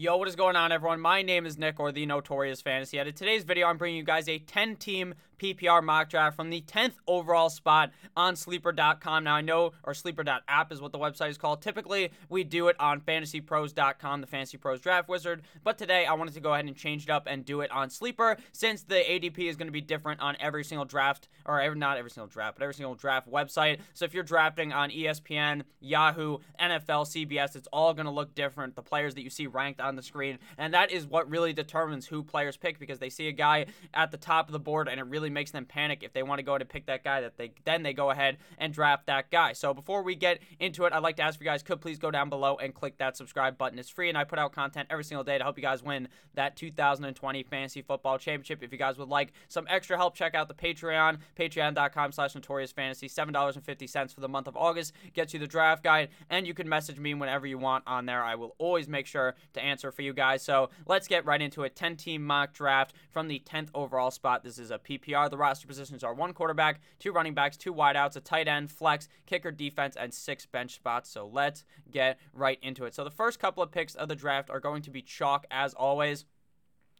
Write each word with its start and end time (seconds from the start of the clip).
Yo, 0.00 0.16
what 0.16 0.28
is 0.28 0.36
going 0.36 0.54
on, 0.54 0.70
everyone? 0.70 1.00
My 1.00 1.22
name 1.22 1.44
is 1.44 1.58
Nick, 1.58 1.80
or 1.80 1.90
the 1.90 2.06
Notorious 2.06 2.60
Fantasy 2.60 3.00
Edit. 3.00 3.16
Today's 3.16 3.42
video, 3.42 3.66
I'm 3.66 3.76
bringing 3.76 3.96
you 3.96 4.04
guys 4.04 4.28
a 4.28 4.38
10-team 4.38 5.16
PPR 5.38 5.82
mock 5.82 6.10
draft 6.10 6.36
from 6.36 6.50
the 6.50 6.62
10th 6.62 6.94
overall 7.06 7.50
spot 7.50 7.90
on 8.16 8.36
Sleeper.com. 8.36 9.24
Now, 9.24 9.36
I 9.36 9.40
know, 9.40 9.72
or 9.84 9.94
Sleeper.app 9.94 10.72
is 10.72 10.80
what 10.80 10.92
the 10.92 10.98
website 10.98 11.30
is 11.30 11.38
called. 11.38 11.62
Typically, 11.62 12.10
we 12.28 12.44
do 12.44 12.68
it 12.68 12.76
on 12.78 13.00
FantasyPros.com, 13.00 14.20
the 14.20 14.26
Fantasy 14.26 14.58
Pros 14.58 14.80
Draft 14.80 15.08
Wizard. 15.08 15.42
But 15.62 15.78
today, 15.78 16.06
I 16.06 16.14
wanted 16.14 16.34
to 16.34 16.40
go 16.40 16.52
ahead 16.52 16.66
and 16.66 16.76
change 16.76 17.04
it 17.04 17.10
up 17.10 17.26
and 17.26 17.44
do 17.44 17.60
it 17.60 17.70
on 17.70 17.90
Sleeper, 17.90 18.36
since 18.52 18.82
the 18.82 18.96
ADP 18.96 19.38
is 19.38 19.56
going 19.56 19.68
to 19.68 19.72
be 19.72 19.80
different 19.80 20.20
on 20.20 20.36
every 20.40 20.64
single 20.64 20.84
draft, 20.84 21.28
or 21.46 21.60
every, 21.60 21.78
not 21.78 21.96
every 21.96 22.10
single 22.10 22.28
draft, 22.28 22.56
but 22.58 22.62
every 22.62 22.74
single 22.74 22.94
draft 22.94 23.30
website. 23.30 23.78
So 23.94 24.04
if 24.04 24.14
you're 24.14 24.24
drafting 24.24 24.72
on 24.72 24.90
ESPN, 24.90 25.62
Yahoo, 25.80 26.38
NFL, 26.60 27.06
CBS, 27.06 27.56
it's 27.56 27.68
all 27.72 27.94
going 27.94 28.06
to 28.06 28.12
look 28.12 28.34
different. 28.34 28.76
The 28.76 28.82
players 28.82 29.14
that 29.14 29.22
you 29.22 29.30
see 29.30 29.46
ranked 29.46 29.80
on 29.80 29.96
the 29.96 30.02
screen. 30.02 30.38
And 30.56 30.74
that 30.74 30.90
is 30.90 31.06
what 31.06 31.28
really 31.30 31.52
determines 31.52 32.06
who 32.06 32.22
players 32.22 32.56
pick 32.56 32.78
because 32.78 32.98
they 32.98 33.10
see 33.10 33.28
a 33.28 33.32
guy 33.32 33.66
at 33.94 34.10
the 34.10 34.16
top 34.16 34.48
of 34.48 34.52
the 34.52 34.58
board 34.58 34.88
and 34.88 35.00
it 35.00 35.06
really 35.06 35.27
makes 35.30 35.50
them 35.50 35.64
panic 35.64 36.02
if 36.02 36.12
they 36.12 36.22
want 36.22 36.38
to 36.38 36.42
go 36.42 36.52
ahead 36.52 36.62
and 36.62 36.70
pick 36.70 36.86
that 36.86 37.04
guy 37.04 37.20
that 37.20 37.36
they 37.36 37.52
then 37.64 37.82
they 37.82 37.92
go 37.92 38.10
ahead 38.10 38.38
and 38.58 38.72
draft 38.72 39.06
that 39.06 39.30
guy. 39.30 39.52
So 39.52 39.74
before 39.74 40.02
we 40.02 40.14
get 40.14 40.40
into 40.58 40.84
it, 40.84 40.92
I'd 40.92 41.02
like 41.02 41.16
to 41.16 41.22
ask 41.22 41.40
you 41.40 41.44
guys 41.44 41.62
could 41.62 41.80
please 41.80 41.98
go 41.98 42.10
down 42.10 42.28
below 42.28 42.56
and 42.56 42.74
click 42.74 42.98
that 42.98 43.16
subscribe 43.16 43.58
button. 43.58 43.78
It's 43.78 43.88
free 43.88 44.08
and 44.08 44.18
I 44.18 44.24
put 44.24 44.38
out 44.38 44.52
content 44.52 44.88
every 44.90 45.04
single 45.04 45.24
day 45.24 45.38
to 45.38 45.44
help 45.44 45.56
you 45.56 45.62
guys 45.62 45.82
win 45.82 46.08
that 46.34 46.56
2020 46.56 47.42
fantasy 47.44 47.82
football 47.82 48.18
championship. 48.18 48.62
If 48.62 48.72
you 48.72 48.78
guys 48.78 48.98
would 48.98 49.08
like 49.08 49.32
some 49.48 49.66
extra 49.68 49.96
help, 49.96 50.14
check 50.14 50.34
out 50.34 50.48
the 50.48 50.54
Patreon, 50.54 51.18
patreon.com 51.38 52.12
slash 52.12 52.34
notorious 52.34 52.72
fantasy. 52.72 53.08
$7.50 53.08 54.14
for 54.14 54.20
the 54.20 54.28
month 54.28 54.46
of 54.46 54.56
August 54.56 54.92
gets 55.14 55.32
you 55.32 55.40
the 55.40 55.46
draft 55.46 55.82
guide, 55.82 56.08
and 56.30 56.46
you 56.46 56.54
can 56.54 56.68
message 56.68 56.98
me 56.98 57.14
whenever 57.14 57.46
you 57.46 57.58
want 57.58 57.84
on 57.86 58.06
there. 58.06 58.22
I 58.22 58.34
will 58.34 58.54
always 58.58 58.88
make 58.88 59.06
sure 59.06 59.34
to 59.54 59.62
answer 59.62 59.90
for 59.90 60.02
you 60.02 60.12
guys. 60.12 60.42
So 60.42 60.70
let's 60.86 61.08
get 61.08 61.24
right 61.24 61.40
into 61.40 61.62
it. 61.62 61.74
10 61.76 61.96
team 61.96 62.24
mock 62.24 62.52
draft 62.52 62.94
from 63.10 63.28
the 63.28 63.42
10th 63.44 63.68
overall 63.74 64.10
spot. 64.10 64.44
This 64.44 64.58
is 64.58 64.70
a 64.70 64.78
PPR. 64.78 65.17
The 65.26 65.38
roster 65.38 65.66
positions 65.66 66.04
are 66.04 66.14
one 66.14 66.34
quarterback, 66.34 66.80
two 66.98 67.12
running 67.12 67.34
backs, 67.34 67.56
two 67.56 67.74
wideouts, 67.74 68.16
a 68.16 68.20
tight 68.20 68.46
end, 68.46 68.70
flex, 68.70 69.08
kicker, 69.26 69.50
defense, 69.50 69.96
and 69.96 70.12
six 70.12 70.46
bench 70.46 70.74
spots. 70.74 71.10
So 71.10 71.26
let's 71.26 71.64
get 71.90 72.20
right 72.32 72.58
into 72.62 72.84
it. 72.84 72.94
So 72.94 73.02
the 73.02 73.10
first 73.10 73.40
couple 73.40 73.62
of 73.62 73.72
picks 73.72 73.94
of 73.94 74.08
the 74.08 74.14
draft 74.14 74.50
are 74.50 74.60
going 74.60 74.82
to 74.82 74.90
be 74.90 75.02
chalk 75.02 75.46
as 75.50 75.72
always. 75.72 76.26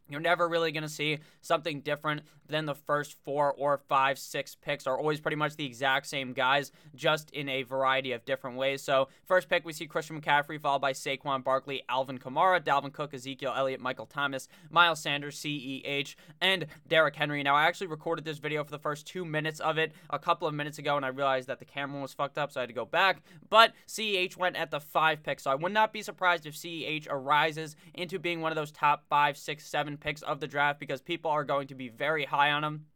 You're 0.08 0.20
never 0.20 0.48
really 0.48 0.72
going 0.72 0.82
to 0.82 0.88
see 0.88 1.18
something 1.40 1.80
different 1.80 2.22
than 2.48 2.66
the 2.66 2.74
first 2.74 3.16
four 3.24 3.52
or 3.52 3.78
five, 3.88 4.18
six 4.18 4.54
picks 4.54 4.86
are 4.86 4.98
always 4.98 5.20
pretty 5.20 5.36
much 5.36 5.56
the 5.56 5.66
exact 5.66 6.06
same 6.06 6.32
guys, 6.32 6.72
just 6.94 7.30
in 7.30 7.48
a 7.48 7.62
variety 7.62 8.12
of 8.12 8.24
different 8.24 8.56
ways. 8.56 8.82
So, 8.82 9.08
first 9.26 9.48
pick, 9.48 9.66
we 9.66 9.72
see 9.72 9.86
Christian 9.86 10.20
McCaffrey, 10.20 10.60
followed 10.60 10.80
by 10.80 10.92
Saquon 10.92 11.44
Barkley, 11.44 11.82
Alvin 11.88 12.18
Kamara, 12.18 12.60
Dalvin 12.60 12.92
Cook, 12.92 13.12
Ezekiel 13.12 13.52
Elliott, 13.54 13.80
Michael 13.80 14.06
Thomas, 14.06 14.48
Miles 14.70 15.00
Sanders, 15.00 15.38
CEH, 15.38 16.14
and 16.40 16.66
Derrick 16.86 17.16
Henry. 17.16 17.42
Now, 17.42 17.54
I 17.54 17.64
actually 17.64 17.88
recorded 17.88 18.24
this 18.24 18.38
video 18.38 18.64
for 18.64 18.70
the 18.70 18.78
first 18.78 19.06
two 19.06 19.24
minutes 19.24 19.60
of 19.60 19.76
it 19.76 19.92
a 20.08 20.18
couple 20.18 20.48
of 20.48 20.54
minutes 20.54 20.78
ago, 20.78 20.96
and 20.96 21.04
I 21.04 21.08
realized 21.08 21.48
that 21.48 21.58
the 21.58 21.64
camera 21.64 22.00
was 22.00 22.14
fucked 22.14 22.38
up, 22.38 22.50
so 22.52 22.60
I 22.60 22.62
had 22.62 22.68
to 22.68 22.74
go 22.74 22.86
back. 22.86 23.22
But 23.50 23.72
CEH 23.86 24.36
went 24.38 24.56
at 24.56 24.70
the 24.70 24.80
five 24.80 25.22
pick, 25.22 25.40
so 25.40 25.50
I 25.50 25.54
would 25.54 25.72
not 25.72 25.92
be 25.92 26.02
surprised 26.02 26.46
if 26.46 26.56
CEH 26.56 27.06
arises 27.10 27.76
into 27.94 28.18
being 28.18 28.40
one 28.40 28.52
of 28.52 28.56
those 28.56 28.72
top 28.72 29.04
five, 29.08 29.36
six, 29.36 29.66
seven 29.66 29.97
picks 30.00 30.22
of 30.22 30.40
the 30.40 30.46
draft 30.46 30.80
because 30.80 31.00
people 31.00 31.30
are 31.30 31.44
going 31.44 31.68
to 31.68 31.74
be 31.74 31.88
very 31.88 32.24
high 32.24 32.50
on 32.50 32.64
him. 32.64 32.86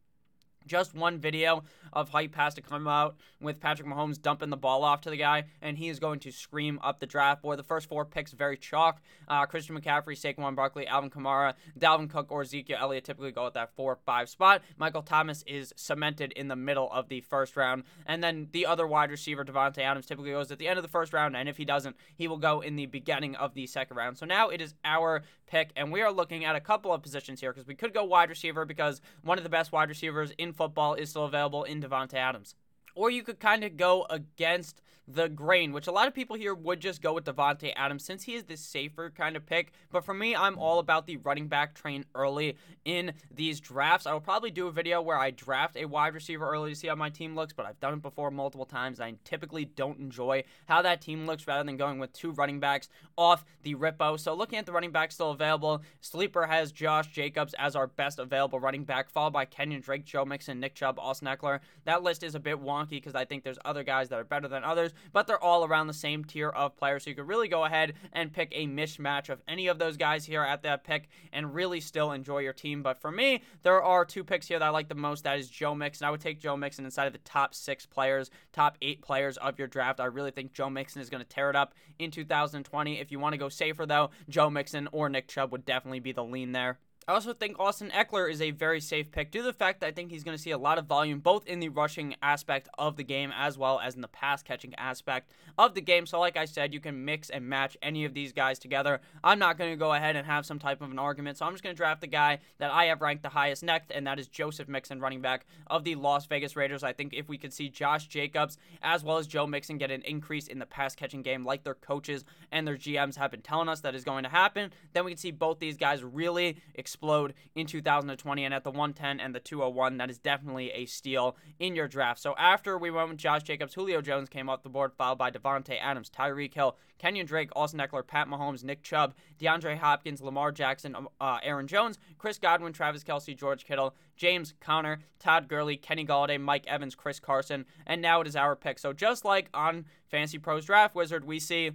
Just 0.66 0.94
one 0.94 1.18
video 1.18 1.64
of 1.92 2.08
hype 2.10 2.34
has 2.34 2.54
to 2.54 2.62
come 2.62 2.88
out 2.88 3.16
with 3.40 3.60
Patrick 3.60 3.88
Mahomes 3.88 4.20
dumping 4.20 4.50
the 4.50 4.56
ball 4.56 4.84
off 4.84 5.00
to 5.02 5.10
the 5.10 5.16
guy, 5.16 5.44
and 5.60 5.76
he 5.76 5.88
is 5.88 5.98
going 5.98 6.20
to 6.20 6.30
scream 6.30 6.78
up 6.82 7.00
the 7.00 7.06
draft 7.06 7.42
board. 7.42 7.58
The 7.58 7.64
first 7.64 7.88
four 7.88 8.04
picks 8.04 8.32
very 8.32 8.56
chalk. 8.56 9.02
Uh, 9.28 9.46
Christian 9.46 9.78
McCaffrey, 9.78 10.16
Saquon 10.16 10.54
Barkley, 10.54 10.86
Alvin 10.86 11.10
Kamara, 11.10 11.54
Dalvin 11.78 12.08
Cook, 12.08 12.30
or 12.30 12.42
Ezekiel 12.42 12.78
Elliott 12.80 13.04
typically 13.04 13.32
go 13.32 13.46
at 13.46 13.54
that 13.54 13.74
four 13.74 13.96
five 14.06 14.28
spot. 14.28 14.62
Michael 14.78 15.02
Thomas 15.02 15.42
is 15.46 15.72
cemented 15.76 16.32
in 16.32 16.48
the 16.48 16.56
middle 16.56 16.90
of 16.92 17.08
the 17.08 17.20
first 17.20 17.56
round, 17.56 17.84
and 18.06 18.22
then 18.22 18.48
the 18.52 18.66
other 18.66 18.86
wide 18.86 19.10
receiver 19.10 19.44
Davante 19.44 19.78
Adams 19.78 20.06
typically 20.06 20.30
goes 20.30 20.50
at 20.50 20.58
the 20.58 20.68
end 20.68 20.78
of 20.78 20.82
the 20.82 20.88
first 20.88 21.12
round, 21.12 21.36
and 21.36 21.48
if 21.48 21.56
he 21.56 21.64
doesn't, 21.64 21.96
he 22.14 22.28
will 22.28 22.38
go 22.38 22.60
in 22.60 22.76
the 22.76 22.86
beginning 22.86 23.34
of 23.36 23.54
the 23.54 23.66
second 23.66 23.96
round. 23.96 24.18
So 24.18 24.26
now 24.26 24.48
it 24.48 24.60
is 24.60 24.74
our 24.84 25.22
pick, 25.46 25.70
and 25.76 25.92
we 25.92 26.00
are 26.00 26.12
looking 26.12 26.44
at 26.44 26.56
a 26.56 26.60
couple 26.60 26.92
of 26.92 27.02
positions 27.02 27.40
here 27.40 27.52
because 27.52 27.66
we 27.66 27.74
could 27.74 27.92
go 27.92 28.04
wide 28.04 28.30
receiver 28.30 28.64
because 28.64 29.00
one 29.22 29.38
of 29.38 29.44
the 29.44 29.50
best 29.50 29.72
wide 29.72 29.88
receivers 29.88 30.32
in 30.38 30.51
football 30.52 30.94
is 30.94 31.10
still 31.10 31.24
available 31.24 31.64
in 31.64 31.80
Davante 31.80 32.14
Adams. 32.14 32.54
Or 32.94 33.10
you 33.10 33.22
could 33.22 33.40
kind 33.40 33.64
of 33.64 33.76
go 33.76 34.06
against 34.10 34.82
the 35.14 35.28
grain, 35.28 35.72
which 35.72 35.86
a 35.86 35.92
lot 35.92 36.08
of 36.08 36.14
people 36.14 36.36
here 36.36 36.54
would 36.54 36.80
just 36.80 37.02
go 37.02 37.12
with 37.12 37.24
Davante 37.24 37.72
Adams 37.76 38.04
since 38.04 38.24
he 38.24 38.34
is 38.34 38.44
the 38.44 38.56
safer 38.56 39.10
kind 39.10 39.36
of 39.36 39.46
pick. 39.46 39.72
But 39.90 40.04
for 40.04 40.14
me, 40.14 40.34
I'm 40.34 40.58
all 40.58 40.78
about 40.78 41.06
the 41.06 41.16
running 41.18 41.48
back 41.48 41.74
train 41.74 42.04
early 42.14 42.56
in 42.84 43.12
these 43.34 43.60
drafts. 43.60 44.06
I 44.06 44.12
will 44.12 44.20
probably 44.20 44.50
do 44.50 44.66
a 44.66 44.72
video 44.72 45.00
where 45.02 45.18
I 45.18 45.30
draft 45.30 45.76
a 45.76 45.84
wide 45.84 46.14
receiver 46.14 46.48
early 46.48 46.70
to 46.70 46.76
see 46.76 46.88
how 46.88 46.94
my 46.94 47.10
team 47.10 47.34
looks, 47.34 47.52
but 47.52 47.66
I've 47.66 47.80
done 47.80 47.94
it 47.94 48.02
before 48.02 48.30
multiple 48.30 48.66
times. 48.66 49.00
I 49.00 49.14
typically 49.24 49.64
don't 49.64 49.98
enjoy 49.98 50.44
how 50.66 50.82
that 50.82 51.00
team 51.00 51.26
looks 51.26 51.46
rather 51.46 51.64
than 51.64 51.76
going 51.76 51.98
with 51.98 52.12
two 52.12 52.32
running 52.32 52.60
backs 52.60 52.88
off 53.16 53.44
the 53.62 53.74
Rippo. 53.74 54.18
So 54.18 54.34
looking 54.34 54.58
at 54.58 54.66
the 54.66 54.72
running 54.72 54.92
backs 54.92 55.14
still 55.14 55.30
available, 55.30 55.82
Sleeper 56.00 56.46
has 56.46 56.72
Josh 56.72 57.08
Jacobs 57.08 57.54
as 57.58 57.76
our 57.76 57.86
best 57.86 58.18
available 58.18 58.60
running 58.60 58.84
back, 58.84 59.10
followed 59.10 59.32
by 59.32 59.44
Kenyon 59.44 59.80
Drake, 59.80 60.04
Joe 60.04 60.24
Mixon, 60.24 60.60
Nick 60.60 60.74
Chubb, 60.74 60.98
Austin 60.98 61.28
Ekeler. 61.28 61.60
That 61.84 62.02
list 62.02 62.22
is 62.22 62.34
a 62.34 62.40
bit 62.40 62.62
wonky 62.62 62.90
because 62.90 63.14
I 63.14 63.24
think 63.24 63.44
there's 63.44 63.58
other 63.64 63.82
guys 63.84 64.08
that 64.08 64.18
are 64.18 64.24
better 64.24 64.48
than 64.48 64.64
others, 64.64 64.92
but 65.12 65.26
they're 65.26 65.42
all 65.42 65.64
around 65.64 65.86
the 65.86 65.94
same 65.94 66.24
tier 66.24 66.48
of 66.48 66.76
players. 66.76 67.04
So 67.04 67.10
you 67.10 67.16
could 67.16 67.28
really 67.28 67.48
go 67.48 67.64
ahead 67.64 67.94
and 68.12 68.32
pick 68.32 68.52
a 68.52 68.66
mismatch 68.66 69.28
of 69.28 69.42
any 69.48 69.66
of 69.66 69.78
those 69.78 69.96
guys 69.96 70.24
here 70.24 70.42
at 70.42 70.62
that 70.62 70.84
pick 70.84 71.08
and 71.32 71.54
really 71.54 71.80
still 71.80 72.12
enjoy 72.12 72.38
your 72.38 72.52
team. 72.52 72.82
But 72.82 73.00
for 73.00 73.10
me, 73.10 73.42
there 73.62 73.82
are 73.82 74.04
two 74.04 74.24
picks 74.24 74.48
here 74.48 74.58
that 74.58 74.64
I 74.64 74.70
like 74.70 74.88
the 74.88 74.94
most. 74.94 75.24
That 75.24 75.38
is 75.38 75.48
Joe 75.48 75.74
Mixon. 75.74 76.06
I 76.06 76.10
would 76.10 76.20
take 76.20 76.40
Joe 76.40 76.56
Mixon 76.56 76.84
inside 76.84 77.06
of 77.06 77.12
the 77.12 77.18
top 77.20 77.54
six 77.54 77.86
players, 77.86 78.30
top 78.52 78.76
eight 78.82 79.02
players 79.02 79.36
of 79.38 79.58
your 79.58 79.68
draft. 79.68 80.00
I 80.00 80.06
really 80.06 80.30
think 80.30 80.52
Joe 80.52 80.70
Mixon 80.70 81.02
is 81.02 81.10
going 81.10 81.22
to 81.22 81.28
tear 81.28 81.50
it 81.50 81.56
up 81.56 81.74
in 81.98 82.10
2020. 82.10 83.00
If 83.00 83.10
you 83.10 83.18
want 83.18 83.32
to 83.32 83.38
go 83.38 83.48
safer, 83.48 83.86
though, 83.86 84.10
Joe 84.28 84.50
Mixon 84.50 84.88
or 84.92 85.08
Nick 85.08 85.28
Chubb 85.28 85.52
would 85.52 85.64
definitely 85.64 86.00
be 86.00 86.12
the 86.12 86.24
lean 86.24 86.52
there. 86.52 86.78
I 87.08 87.14
also 87.14 87.32
think 87.32 87.58
Austin 87.58 87.90
Ekeler 87.90 88.30
is 88.30 88.40
a 88.40 88.52
very 88.52 88.80
safe 88.80 89.10
pick 89.10 89.32
due 89.32 89.40
to 89.40 89.46
the 89.46 89.52
fact 89.52 89.80
that 89.80 89.88
I 89.88 89.90
think 89.90 90.12
he's 90.12 90.22
going 90.22 90.36
to 90.36 90.42
see 90.42 90.52
a 90.52 90.58
lot 90.58 90.78
of 90.78 90.86
volume 90.86 91.18
both 91.18 91.44
in 91.46 91.58
the 91.58 91.68
rushing 91.68 92.14
aspect 92.22 92.68
of 92.78 92.96
the 92.96 93.02
game 93.02 93.32
as 93.36 93.58
well 93.58 93.80
as 93.80 93.96
in 93.96 94.02
the 94.02 94.08
pass 94.08 94.40
catching 94.40 94.72
aspect 94.76 95.28
of 95.58 95.74
the 95.74 95.80
game. 95.80 96.06
So, 96.06 96.20
like 96.20 96.36
I 96.36 96.44
said, 96.44 96.72
you 96.72 96.78
can 96.78 97.04
mix 97.04 97.28
and 97.28 97.48
match 97.48 97.76
any 97.82 98.04
of 98.04 98.14
these 98.14 98.32
guys 98.32 98.60
together. 98.60 99.00
I'm 99.24 99.40
not 99.40 99.58
going 99.58 99.72
to 99.72 99.76
go 99.76 99.92
ahead 99.92 100.14
and 100.14 100.24
have 100.24 100.46
some 100.46 100.60
type 100.60 100.80
of 100.80 100.92
an 100.92 100.98
argument, 101.00 101.38
so 101.38 101.44
I'm 101.44 101.52
just 101.52 101.64
going 101.64 101.74
to 101.74 101.76
draft 101.76 102.02
the 102.02 102.06
guy 102.06 102.38
that 102.58 102.70
I 102.70 102.84
have 102.84 103.02
ranked 103.02 103.24
the 103.24 103.30
highest 103.30 103.64
next, 103.64 103.90
and 103.90 104.06
that 104.06 104.20
is 104.20 104.28
Joseph 104.28 104.68
Mixon, 104.68 105.00
running 105.00 105.20
back 105.20 105.44
of 105.66 105.82
the 105.82 105.96
Las 105.96 106.26
Vegas 106.26 106.54
Raiders. 106.54 106.84
I 106.84 106.92
think 106.92 107.14
if 107.14 107.28
we 107.28 107.36
could 107.36 107.52
see 107.52 107.68
Josh 107.68 108.06
Jacobs 108.06 108.58
as 108.80 109.02
well 109.02 109.18
as 109.18 109.26
Joe 109.26 109.48
Mixon 109.48 109.76
get 109.76 109.90
an 109.90 110.02
increase 110.02 110.46
in 110.46 110.60
the 110.60 110.66
pass 110.66 110.94
catching 110.94 111.22
game, 111.22 111.44
like 111.44 111.64
their 111.64 111.74
coaches 111.74 112.24
and 112.52 112.64
their 112.64 112.76
GMs 112.76 113.16
have 113.16 113.32
been 113.32 113.42
telling 113.42 113.68
us 113.68 113.80
that 113.80 113.96
is 113.96 114.04
going 114.04 114.22
to 114.22 114.30
happen, 114.30 114.72
then 114.92 115.04
we 115.04 115.10
can 115.10 115.18
see 115.18 115.32
both 115.32 115.58
these 115.58 115.76
guys 115.76 116.04
really 116.04 116.58
explode 116.92 117.32
in 117.54 117.66
2020. 117.66 118.44
And 118.44 118.52
at 118.52 118.64
the 118.64 118.70
110 118.70 119.18
and 119.18 119.34
the 119.34 119.40
201, 119.40 119.96
that 119.96 120.10
is 120.10 120.18
definitely 120.18 120.70
a 120.72 120.84
steal 120.84 121.36
in 121.58 121.74
your 121.74 121.88
draft. 121.88 122.20
So 122.20 122.34
after 122.36 122.76
we 122.76 122.90
went 122.90 123.08
with 123.08 123.18
Josh 123.18 123.42
Jacobs, 123.42 123.72
Julio 123.72 124.02
Jones 124.02 124.28
came 124.28 124.50
off 124.50 124.62
the 124.62 124.68
board, 124.68 124.92
followed 124.92 125.16
by 125.16 125.30
Davante 125.30 125.78
Adams, 125.80 126.10
Tyreek 126.10 126.52
Hill, 126.52 126.76
Kenyon 126.98 127.26
Drake, 127.26 127.50
Austin 127.56 127.80
Ekeler, 127.80 128.06
Pat 128.06 128.28
Mahomes, 128.28 128.62
Nick 128.62 128.82
Chubb, 128.82 129.14
DeAndre 129.40 129.78
Hopkins, 129.78 130.20
Lamar 130.20 130.52
Jackson, 130.52 130.94
um, 130.94 131.08
uh, 131.18 131.38
Aaron 131.42 131.66
Jones, 131.66 131.98
Chris 132.18 132.38
Godwin, 132.38 132.74
Travis 132.74 133.02
Kelce, 133.02 133.36
George 133.36 133.64
Kittle, 133.64 133.94
James 134.16 134.52
Conner, 134.60 134.98
Todd 135.18 135.48
Gurley, 135.48 135.76
Kenny 135.76 136.04
Golladay, 136.04 136.38
Mike 136.38 136.66
Evans, 136.66 136.94
Chris 136.94 137.18
Carson, 137.18 137.64
and 137.86 138.02
now 138.02 138.20
it 138.20 138.26
is 138.26 138.36
our 138.36 138.54
pick. 138.54 138.78
So 138.78 138.92
just 138.92 139.24
like 139.24 139.48
on 139.54 139.86
Fantasy 140.10 140.38
Pros 140.38 140.66
Draft 140.66 140.94
Wizard, 140.94 141.24
we 141.24 141.40
see 141.40 141.72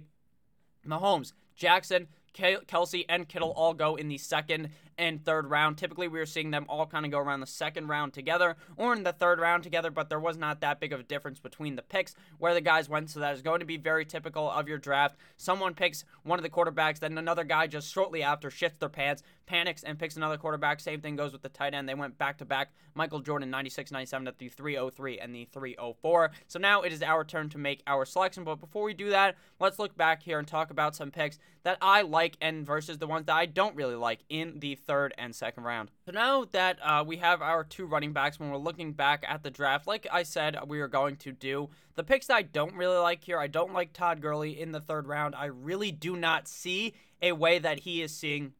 Mahomes, 0.86 1.32
Jackson, 1.56 2.06
Kelce, 2.34 3.04
and 3.08 3.28
Kittle 3.28 3.52
all 3.52 3.74
go 3.74 3.96
in 3.96 4.08
the 4.08 4.18
second 4.18 4.70
and 4.98 5.24
third 5.24 5.48
round. 5.48 5.78
Typically, 5.78 6.08
we 6.08 6.18
were 6.18 6.26
seeing 6.26 6.50
them 6.50 6.66
all 6.68 6.86
kind 6.86 7.06
of 7.06 7.12
go 7.12 7.18
around 7.18 7.40
the 7.40 7.46
second 7.46 7.86
round 7.86 8.12
together 8.12 8.56
or 8.76 8.92
in 8.92 9.04
the 9.04 9.12
third 9.12 9.38
round 9.38 9.62
together, 9.62 9.90
but 9.90 10.08
there 10.08 10.20
was 10.20 10.36
not 10.36 10.60
that 10.60 10.80
big 10.80 10.92
of 10.92 11.00
a 11.00 11.04
difference 11.04 11.38
between 11.38 11.76
the 11.76 11.82
picks 11.82 12.14
where 12.38 12.54
the 12.54 12.60
guys 12.60 12.88
went. 12.88 13.10
So 13.10 13.20
that 13.20 13.34
is 13.34 13.42
going 13.42 13.60
to 13.60 13.66
be 13.66 13.76
very 13.76 14.04
typical 14.04 14.50
of 14.50 14.68
your 14.68 14.78
draft. 14.78 15.16
Someone 15.36 15.74
picks 15.74 16.04
one 16.24 16.38
of 16.38 16.42
the 16.42 16.50
quarterbacks, 16.50 16.98
then 16.98 17.16
another 17.16 17.44
guy 17.44 17.66
just 17.66 17.92
shortly 17.92 18.22
after 18.22 18.50
shifts 18.50 18.78
their 18.78 18.88
pants, 18.88 19.22
panics, 19.46 19.82
and 19.82 19.98
picks 19.98 20.16
another 20.16 20.36
quarterback. 20.36 20.80
Same 20.80 21.00
thing 21.00 21.16
goes 21.16 21.32
with 21.32 21.42
the 21.42 21.48
tight 21.48 21.74
end. 21.74 21.88
They 21.88 21.94
went 21.94 22.18
back 22.18 22.38
to 22.38 22.44
back. 22.44 22.72
Michael 22.94 23.20
Jordan 23.20 23.50
96 23.50 23.92
97 23.92 24.26
at 24.26 24.38
the 24.38 24.48
303 24.48 25.20
and 25.20 25.34
the 25.34 25.44
304. 25.52 26.30
So 26.48 26.58
now 26.58 26.82
it 26.82 26.92
is 26.92 27.02
our 27.02 27.24
turn 27.24 27.48
to 27.50 27.58
make 27.58 27.82
our 27.86 28.04
selection. 28.04 28.42
But 28.42 28.56
before 28.56 28.82
we 28.82 28.94
do 28.94 29.10
that, 29.10 29.36
let's 29.60 29.78
look 29.78 29.96
back 29.96 30.22
here 30.22 30.38
and 30.38 30.48
talk 30.48 30.70
about 30.70 30.96
some 30.96 31.10
picks 31.10 31.38
that 31.62 31.78
I 31.80 32.02
like 32.02 32.36
and 32.40 32.66
versus 32.66 32.98
the 32.98 33.06
ones 33.06 33.26
that 33.26 33.36
I 33.36 33.46
don't 33.46 33.76
really 33.76 33.94
like 33.94 34.20
in 34.28 34.58
the 34.58 34.74
third 34.88 35.14
and 35.18 35.32
second 35.34 35.62
round. 35.62 35.90
So 36.06 36.12
now 36.12 36.46
that 36.52 36.78
uh, 36.82 37.04
we 37.06 37.18
have 37.18 37.42
our 37.42 37.62
two 37.62 37.86
running 37.86 38.12
backs, 38.12 38.40
when 38.40 38.50
we're 38.50 38.56
looking 38.56 38.92
back 38.92 39.24
at 39.28 39.44
the 39.44 39.50
draft, 39.50 39.86
like 39.86 40.08
I 40.10 40.24
said, 40.24 40.58
we 40.66 40.80
are 40.80 40.88
going 40.88 41.16
to 41.16 41.30
do 41.30 41.68
the 41.94 42.02
picks 42.02 42.26
that 42.26 42.36
I 42.36 42.42
don't 42.42 42.74
really 42.74 42.96
like 42.96 43.22
here. 43.22 43.38
I 43.38 43.46
don't 43.46 43.74
like 43.74 43.92
Todd 43.92 44.20
Gurley 44.20 44.58
in 44.58 44.72
the 44.72 44.80
third 44.80 45.06
round. 45.06 45.36
I 45.36 45.44
really 45.44 45.92
do 45.92 46.16
not 46.16 46.48
see 46.48 46.94
a 47.22 47.32
way 47.32 47.58
that 47.58 47.80
he 47.80 48.02
is 48.02 48.12
seeing 48.12 48.54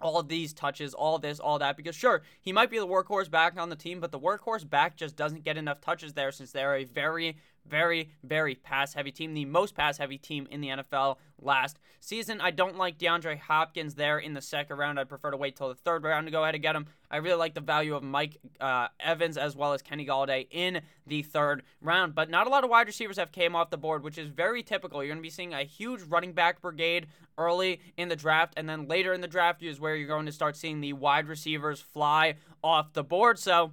all 0.00 0.18
of 0.18 0.28
these 0.28 0.52
touches, 0.52 0.94
all 0.94 1.18
this, 1.18 1.40
all 1.40 1.58
that. 1.58 1.76
Because 1.76 1.96
sure, 1.96 2.22
he 2.40 2.52
might 2.52 2.70
be 2.70 2.78
the 2.78 2.86
workhorse 2.86 3.30
back 3.30 3.58
on 3.58 3.68
the 3.68 3.76
team, 3.76 4.00
but 4.00 4.12
the 4.12 4.20
workhorse 4.20 4.68
back 4.68 4.96
just 4.96 5.16
doesn't 5.16 5.44
get 5.44 5.56
enough 5.56 5.80
touches 5.80 6.12
there 6.12 6.32
since 6.32 6.52
they're 6.52 6.76
a 6.76 6.84
very, 6.84 7.36
very, 7.66 8.10
very 8.22 8.54
pass 8.54 8.94
heavy 8.94 9.12
team, 9.12 9.34
the 9.34 9.44
most 9.44 9.74
pass 9.74 9.98
heavy 9.98 10.18
team 10.18 10.46
in 10.50 10.60
the 10.60 10.68
NFL 10.68 11.16
last 11.40 11.78
season. 12.00 12.40
I 12.40 12.50
don't 12.50 12.76
like 12.76 12.98
DeAndre 12.98 13.38
Hopkins 13.38 13.94
there 13.94 14.18
in 14.18 14.34
the 14.34 14.40
second 14.40 14.76
round. 14.76 14.98
I'd 14.98 15.08
prefer 15.08 15.30
to 15.30 15.36
wait 15.36 15.56
till 15.56 15.68
the 15.68 15.74
third 15.74 16.04
round 16.04 16.26
to 16.26 16.30
go 16.30 16.42
ahead 16.42 16.54
and 16.54 16.62
get 16.62 16.76
him. 16.76 16.86
I 17.10 17.18
really 17.18 17.36
like 17.36 17.54
the 17.54 17.60
value 17.60 17.94
of 17.94 18.02
Mike 18.02 18.38
uh, 18.60 18.88
Evans 19.00 19.36
as 19.36 19.54
well 19.54 19.72
as 19.72 19.82
Kenny 19.82 20.06
Golladay 20.06 20.46
in 20.50 20.80
the 21.06 21.22
third 21.22 21.62
round. 21.80 22.14
But 22.14 22.30
not 22.30 22.46
a 22.46 22.50
lot 22.50 22.64
of 22.64 22.70
wide 22.70 22.86
receivers 22.86 23.18
have 23.18 23.32
came 23.32 23.54
off 23.54 23.70
the 23.70 23.78
board, 23.78 24.02
which 24.02 24.18
is 24.18 24.28
very 24.28 24.62
typical. 24.62 25.02
You're 25.02 25.10
going 25.10 25.18
to 25.18 25.22
be 25.22 25.30
seeing 25.30 25.54
a 25.54 25.64
huge 25.64 26.02
running 26.02 26.32
back 26.32 26.60
brigade 26.60 27.06
early 27.38 27.80
in 27.96 28.08
the 28.08 28.16
draft, 28.16 28.54
and 28.56 28.68
then 28.68 28.86
later 28.88 29.12
in 29.12 29.20
the 29.20 29.28
draft 29.28 29.62
is 29.62 29.80
where 29.80 29.96
you're 29.96 30.08
going 30.08 30.26
to 30.26 30.32
start 30.32 30.56
seeing 30.56 30.80
the 30.80 30.92
wide 30.92 31.26
receivers 31.26 31.80
fly 31.80 32.34
off 32.62 32.92
the 32.92 33.04
board. 33.04 33.38
So 33.38 33.72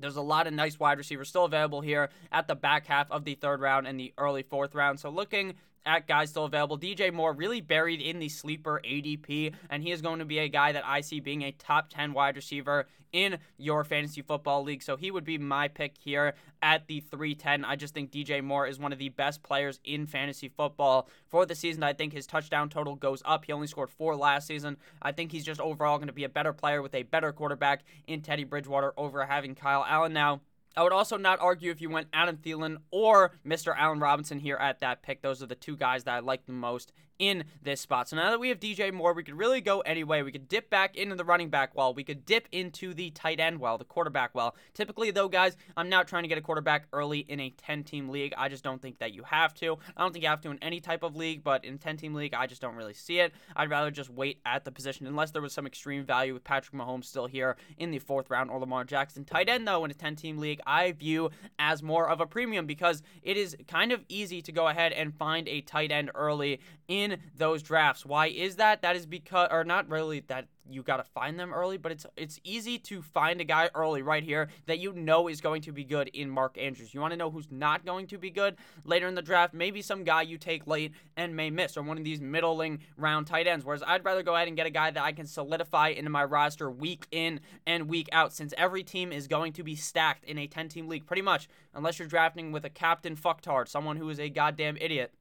there's 0.00 0.16
a 0.16 0.22
lot 0.22 0.46
of 0.46 0.52
nice 0.52 0.78
wide 0.78 0.98
receivers 0.98 1.28
still 1.28 1.44
available 1.44 1.80
here 1.80 2.10
at 2.32 2.48
the 2.48 2.54
back 2.54 2.86
half 2.86 3.10
of 3.10 3.24
the 3.24 3.34
third 3.34 3.60
round 3.60 3.86
and 3.86 3.98
the 3.98 4.12
early 4.18 4.42
fourth 4.42 4.74
round. 4.74 5.00
So 5.00 5.10
looking 5.10 5.54
at 5.86 6.06
guys 6.06 6.30
still 6.30 6.44
available. 6.44 6.78
DJ 6.78 7.12
Moore 7.12 7.32
really 7.32 7.60
buried 7.60 8.02
in 8.02 8.18
the 8.18 8.28
sleeper 8.28 8.80
ADP, 8.84 9.54
and 9.70 9.82
he 9.82 9.92
is 9.92 10.02
going 10.02 10.18
to 10.18 10.24
be 10.24 10.40
a 10.40 10.48
guy 10.48 10.72
that 10.72 10.84
I 10.84 11.00
see 11.00 11.20
being 11.20 11.42
a 11.42 11.52
top 11.52 11.88
10 11.88 12.12
wide 12.12 12.36
receiver 12.36 12.86
in 13.12 13.38
your 13.56 13.84
fantasy 13.84 14.20
football 14.20 14.62
league. 14.62 14.82
So 14.82 14.96
he 14.96 15.10
would 15.10 15.24
be 15.24 15.38
my 15.38 15.68
pick 15.68 15.96
here 15.98 16.34
at 16.60 16.86
the 16.86 17.00
310. 17.00 17.64
I 17.64 17.76
just 17.76 17.94
think 17.94 18.10
DJ 18.10 18.42
Moore 18.42 18.66
is 18.66 18.78
one 18.78 18.92
of 18.92 18.98
the 18.98 19.08
best 19.08 19.42
players 19.42 19.80
in 19.84 20.06
fantasy 20.06 20.48
football 20.48 21.08
for 21.26 21.46
the 21.46 21.54
season. 21.54 21.82
I 21.82 21.92
think 21.92 22.12
his 22.12 22.26
touchdown 22.26 22.68
total 22.68 22.94
goes 22.94 23.22
up. 23.24 23.44
He 23.44 23.52
only 23.52 23.68
scored 23.68 23.90
four 23.90 24.16
last 24.16 24.46
season. 24.46 24.76
I 25.00 25.12
think 25.12 25.32
he's 25.32 25.44
just 25.44 25.60
overall 25.60 25.98
going 25.98 26.08
to 26.08 26.12
be 26.12 26.24
a 26.24 26.28
better 26.28 26.52
player 26.52 26.82
with 26.82 26.94
a 26.94 27.04
better 27.04 27.32
quarterback 27.32 27.84
in 28.06 28.20
Teddy 28.20 28.44
Bridgewater 28.44 28.92
over 28.96 29.24
having 29.24 29.54
Kyle 29.54 29.84
Allen 29.88 30.12
now. 30.12 30.40
I 30.76 30.82
would 30.82 30.92
also 30.92 31.16
not 31.16 31.40
argue 31.40 31.70
if 31.70 31.80
you 31.80 31.88
went 31.88 32.08
Adam 32.12 32.36
Thielen 32.36 32.76
or 32.90 33.32
Mr. 33.46 33.74
Allen 33.76 33.98
Robinson 33.98 34.38
here 34.38 34.56
at 34.56 34.80
that 34.80 35.02
pick. 35.02 35.22
Those 35.22 35.42
are 35.42 35.46
the 35.46 35.54
two 35.54 35.76
guys 35.76 36.04
that 36.04 36.14
I 36.14 36.18
like 36.18 36.44
the 36.44 36.52
most 36.52 36.92
in 37.18 37.44
this 37.62 37.80
spot. 37.80 38.08
So 38.08 38.16
now 38.16 38.30
that 38.30 38.40
we 38.40 38.48
have 38.48 38.60
DJ 38.60 38.92
Moore, 38.92 39.12
we 39.12 39.22
could 39.22 39.36
really 39.36 39.60
go 39.60 39.80
anyway. 39.80 40.22
We 40.22 40.32
could 40.32 40.48
dip 40.48 40.70
back 40.70 40.96
into 40.96 41.14
the 41.14 41.24
running 41.24 41.50
back 41.50 41.74
well. 41.74 41.94
We 41.94 42.04
could 42.04 42.26
dip 42.26 42.48
into 42.52 42.94
the 42.94 43.10
tight 43.10 43.40
end 43.40 43.58
well, 43.58 43.78
the 43.78 43.84
quarterback 43.84 44.34
well. 44.34 44.54
Typically, 44.74 45.10
though, 45.10 45.28
guys, 45.28 45.56
I'm 45.76 45.88
not 45.88 46.08
trying 46.08 46.24
to 46.24 46.28
get 46.28 46.38
a 46.38 46.42
quarterback 46.42 46.86
early 46.92 47.20
in 47.20 47.40
a 47.40 47.50
10 47.50 47.84
team 47.84 48.08
league. 48.08 48.34
I 48.36 48.48
just 48.48 48.64
don't 48.64 48.80
think 48.80 48.98
that 48.98 49.12
you 49.12 49.22
have 49.24 49.54
to. 49.54 49.78
I 49.96 50.02
don't 50.02 50.12
think 50.12 50.22
you 50.22 50.28
have 50.28 50.40
to 50.42 50.50
in 50.50 50.58
any 50.62 50.80
type 50.80 51.02
of 51.02 51.16
league, 51.16 51.42
but 51.42 51.64
in 51.64 51.78
10 51.78 51.96
team 51.96 52.14
league, 52.14 52.34
I 52.34 52.46
just 52.46 52.60
don't 52.60 52.74
really 52.74 52.94
see 52.94 53.20
it. 53.20 53.32
I'd 53.54 53.70
rather 53.70 53.90
just 53.90 54.10
wait 54.10 54.40
at 54.44 54.64
the 54.64 54.72
position 54.72 55.06
unless 55.06 55.30
there 55.30 55.42
was 55.42 55.52
some 55.52 55.66
extreme 55.66 56.04
value 56.04 56.34
with 56.34 56.44
Patrick 56.44 56.74
Mahomes 56.74 57.04
still 57.04 57.26
here 57.26 57.56
in 57.78 57.90
the 57.90 57.98
fourth 57.98 58.30
round 58.30 58.50
or 58.50 58.58
Lamar 58.58 58.84
Jackson. 58.84 59.24
Tight 59.24 59.48
end, 59.48 59.66
though, 59.66 59.84
in 59.84 59.90
a 59.90 59.94
10 59.94 60.16
team 60.16 60.38
league, 60.38 60.60
I 60.66 60.92
view 60.92 61.30
as 61.58 61.82
more 61.82 62.08
of 62.08 62.20
a 62.20 62.26
premium 62.26 62.66
because 62.66 63.02
it 63.22 63.36
is 63.36 63.56
kind 63.68 63.92
of 63.92 64.04
easy 64.08 64.42
to 64.42 64.52
go 64.52 64.68
ahead 64.68 64.92
and 64.92 65.14
find 65.14 65.48
a 65.48 65.60
tight 65.62 65.92
end 65.92 66.10
early 66.14 66.60
in 66.88 67.05
those 67.36 67.62
drafts. 67.62 68.04
Why 68.04 68.26
is 68.26 68.56
that? 68.56 68.82
That 68.82 68.96
is 68.96 69.06
because, 69.06 69.48
or 69.50 69.64
not 69.64 69.88
really 69.88 70.20
that 70.28 70.46
you 70.70 70.82
got 70.82 70.96
to 70.98 71.04
find 71.04 71.38
them 71.38 71.52
early, 71.52 71.76
but 71.76 71.92
it's 71.92 72.06
it's 72.16 72.40
easy 72.44 72.78
to 72.78 73.02
find 73.02 73.40
a 73.40 73.44
guy 73.44 73.70
early 73.74 74.02
right 74.02 74.22
here 74.22 74.48
that 74.66 74.78
you 74.78 74.92
know 74.92 75.28
is 75.28 75.40
going 75.40 75.62
to 75.62 75.72
be 75.72 75.84
good 75.84 76.08
in 76.08 76.30
Mark 76.30 76.58
Andrews. 76.58 76.94
You 76.94 77.00
want 77.00 77.12
to 77.12 77.16
know 77.16 77.30
who's 77.30 77.50
not 77.50 77.84
going 77.84 78.06
to 78.08 78.18
be 78.18 78.30
good 78.30 78.56
later 78.84 79.06
in 79.06 79.14
the 79.14 79.22
draft? 79.22 79.54
Maybe 79.54 79.82
some 79.82 80.04
guy 80.04 80.22
you 80.22 80.38
take 80.38 80.66
late 80.66 80.92
and 81.16 81.36
may 81.36 81.50
miss, 81.50 81.76
or 81.76 81.82
one 81.82 81.98
of 81.98 82.04
these 82.04 82.20
middling 82.20 82.80
round 82.96 83.26
tight 83.26 83.46
ends. 83.46 83.64
Whereas 83.64 83.82
I'd 83.86 84.04
rather 84.04 84.22
go 84.22 84.34
ahead 84.34 84.48
and 84.48 84.56
get 84.56 84.66
a 84.66 84.70
guy 84.70 84.90
that 84.90 85.02
I 85.02 85.12
can 85.12 85.26
solidify 85.26 85.88
into 85.88 86.10
my 86.10 86.24
roster 86.24 86.70
week 86.70 87.06
in 87.10 87.40
and 87.66 87.88
week 87.88 88.08
out, 88.12 88.32
since 88.32 88.52
every 88.56 88.82
team 88.82 89.12
is 89.12 89.28
going 89.28 89.52
to 89.54 89.62
be 89.62 89.76
stacked 89.76 90.24
in 90.24 90.38
a 90.38 90.46
10 90.46 90.68
team 90.68 90.88
league, 90.88 91.06
pretty 91.06 91.22
much, 91.22 91.48
unless 91.74 91.98
you're 91.98 92.08
drafting 92.08 92.52
with 92.52 92.64
a 92.64 92.70
captain 92.70 93.16
fucktard, 93.16 93.68
someone 93.68 93.96
who 93.96 94.08
is 94.08 94.20
a 94.20 94.28
goddamn 94.28 94.76
idiot 94.78 95.12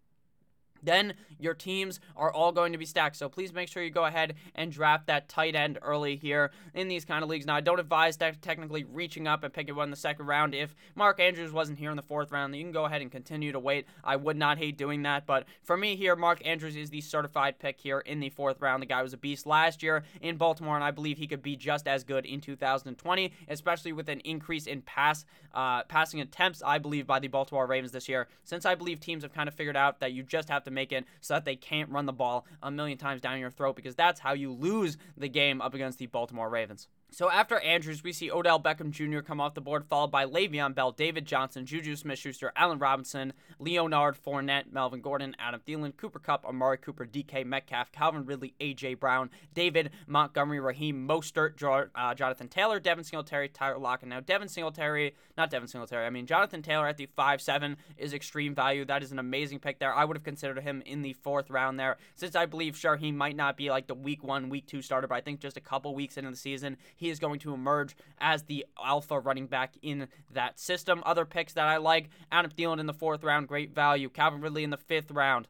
then 0.85 1.13
your 1.39 1.53
teams 1.53 1.99
are 2.15 2.31
all 2.31 2.51
going 2.51 2.71
to 2.71 2.77
be 2.77 2.85
stacked. 2.85 3.15
So 3.15 3.29
please 3.29 3.53
make 3.53 3.67
sure 3.67 3.83
you 3.83 3.89
go 3.89 4.05
ahead 4.05 4.35
and 4.53 4.71
draft 4.71 5.07
that 5.07 5.29
tight 5.29 5.55
end 5.55 5.79
early 5.81 6.15
here 6.15 6.51
in 6.73 6.87
these 6.87 7.05
kind 7.05 7.23
of 7.23 7.29
leagues. 7.29 7.45
Now, 7.45 7.55
I 7.55 7.61
don't 7.61 7.79
advise 7.79 8.17
technically 8.17 8.83
reaching 8.83 9.27
up 9.27 9.43
and 9.43 9.53
picking 9.53 9.75
one 9.75 9.85
in 9.85 9.91
the 9.91 9.97
second 9.97 10.25
round. 10.25 10.55
If 10.55 10.75
Mark 10.95 11.19
Andrews 11.19 11.51
wasn't 11.51 11.79
here 11.79 11.89
in 11.89 11.97
the 11.97 12.03
fourth 12.03 12.31
round, 12.31 12.53
then 12.53 12.59
you 12.59 12.65
can 12.65 12.73
go 12.73 12.85
ahead 12.85 13.01
and 13.01 13.11
continue 13.11 13.51
to 13.51 13.59
wait. 13.59 13.85
I 14.03 14.15
would 14.15 14.37
not 14.37 14.57
hate 14.57 14.77
doing 14.77 15.03
that. 15.03 15.25
But 15.25 15.45
for 15.63 15.77
me 15.77 15.95
here, 15.95 16.15
Mark 16.15 16.45
Andrews 16.45 16.75
is 16.75 16.89
the 16.89 17.01
certified 17.01 17.59
pick 17.59 17.79
here 17.79 17.99
in 17.99 18.19
the 18.19 18.29
fourth 18.29 18.61
round. 18.61 18.81
The 18.81 18.87
guy 18.87 19.01
was 19.01 19.13
a 19.13 19.17
beast 19.17 19.45
last 19.45 19.83
year 19.83 20.03
in 20.21 20.37
Baltimore, 20.37 20.75
and 20.75 20.83
I 20.83 20.91
believe 20.91 21.17
he 21.17 21.27
could 21.27 21.41
be 21.41 21.55
just 21.55 21.87
as 21.87 22.03
good 22.03 22.25
in 22.25 22.41
2020, 22.41 23.31
especially 23.47 23.93
with 23.93 24.09
an 24.09 24.19
increase 24.21 24.67
in 24.67 24.81
pass 24.81 25.25
uh, 25.53 25.83
passing 25.83 26.19
attempts, 26.19 26.61
I 26.65 26.77
believe, 26.77 27.07
by 27.07 27.19
the 27.19 27.29
Baltimore 27.29 27.65
Ravens 27.65 27.91
this 27.91 28.09
year. 28.09 28.27
Since 28.43 28.65
I 28.65 28.75
believe 28.75 28.99
teams 28.99 29.23
have 29.23 29.33
kind 29.33 29.47
of 29.47 29.55
figured 29.55 29.77
out 29.77 29.99
that 30.01 30.11
you 30.11 30.21
just 30.21 30.49
have 30.49 30.63
to 30.65 30.71
make 30.75 30.91
it 30.91 31.05
so 31.21 31.33
that 31.33 31.45
they 31.45 31.55
can't 31.55 31.89
run 31.89 32.05
the 32.05 32.13
ball 32.13 32.45
a 32.61 32.69
million 32.69 32.97
times 32.97 33.21
down 33.21 33.39
your 33.39 33.49
throat 33.49 33.75
because 33.75 33.95
that's 33.95 34.19
how 34.19 34.33
you 34.33 34.51
lose 34.51 34.97
the 35.17 35.29
game 35.29 35.61
up 35.61 35.73
against 35.73 35.97
the 35.97 36.05
Baltimore 36.05 36.49
Ravens. 36.49 36.87
So 37.15 37.31
after 37.31 37.57
Andrews, 37.59 38.03
we 38.03 38.11
see 38.11 38.29
Odell 38.29 38.59
Beckham 38.59 38.91
Jr. 38.91 39.21
come 39.21 39.39
off 39.39 39.53
the 39.53 39.61
board, 39.61 39.85
followed 39.85 40.11
by 40.11 40.25
Le'Veon 40.25 40.75
Bell, 40.75 40.91
David 40.91 41.25
Johnson, 41.25 41.65
Juju 41.65 41.95
Smith-Schuster, 41.95 42.51
Allen 42.57 42.77
Robinson, 42.77 43.31
Leonard 43.57 44.17
Fournette, 44.21 44.69
Melvin 44.69 44.99
Gordon, 44.99 45.33
Adam 45.39 45.61
Thielen, 45.65 45.95
Cooper 45.95 46.19
Kupp, 46.19 46.43
Amari 46.45 46.77
Cooper, 46.77 47.05
DK 47.05 47.45
Metcalf, 47.45 47.93
Calvin 47.93 48.25
Ridley, 48.25 48.53
AJ 48.59 48.99
Brown, 48.99 49.29
David 49.53 49.91
Montgomery, 50.07 50.59
Raheem 50.59 51.07
Mostert, 51.07 51.89
uh, 51.95 52.13
Jonathan 52.15 52.49
Taylor, 52.49 52.81
Devin 52.81 53.05
Singletary, 53.05 53.47
Tyler 53.47 53.77
Lockett. 53.77 54.09
Now 54.09 54.19
Devin 54.19 54.49
Singletary, 54.49 55.15
not 55.37 55.49
Devin 55.49 55.69
Singletary, 55.69 56.05
I 56.05 56.09
mean 56.09 56.25
Jonathan 56.25 56.61
Taylor 56.61 56.85
at 56.85 56.97
the 56.97 57.05
five 57.05 57.41
seven 57.41 57.77
is 57.97 58.13
extreme 58.13 58.53
value. 58.53 58.83
That 58.83 59.03
is 59.03 59.13
an 59.13 59.19
amazing 59.19 59.59
pick 59.59 59.79
there. 59.79 59.95
I 59.95 60.03
would 60.03 60.17
have 60.17 60.25
considered 60.25 60.61
him 60.61 60.83
in 60.85 61.01
the 61.01 61.13
fourth 61.13 61.49
round 61.49 61.79
there, 61.79 61.95
since 62.15 62.35
I 62.35 62.45
believe 62.45 62.75
sure 62.75 62.97
he 62.97 63.13
might 63.13 63.37
not 63.37 63.55
be 63.55 63.69
like 63.69 63.87
the 63.87 63.95
week 63.95 64.21
one, 64.21 64.49
week 64.49 64.67
two 64.67 64.81
starter, 64.81 65.07
but 65.07 65.15
I 65.15 65.21
think 65.21 65.39
just 65.39 65.55
a 65.55 65.61
couple 65.61 65.95
weeks 65.95 66.17
into 66.17 66.29
the 66.29 66.35
season 66.35 66.75
he 67.04 67.04
is 67.09 67.19
going 67.19 67.39
to 67.39 67.53
emerge 67.53 67.95
as 68.19 68.43
the 68.43 68.65
alpha 68.83 69.19
running 69.19 69.47
back 69.47 69.75
in 69.81 70.07
that 70.31 70.59
system. 70.59 71.01
Other 71.05 71.25
picks 71.25 71.53
that 71.53 71.67
I 71.67 71.77
like 71.77 72.09
Adam 72.31 72.51
Thielen 72.51 72.79
in 72.79 72.85
the 72.85 72.93
fourth 72.93 73.23
round, 73.23 73.47
great 73.47 73.73
value. 73.73 74.09
Calvin 74.09 74.41
Ridley 74.41 74.63
in 74.63 74.69
the 74.69 74.77
fifth 74.77 75.11
round. 75.11 75.47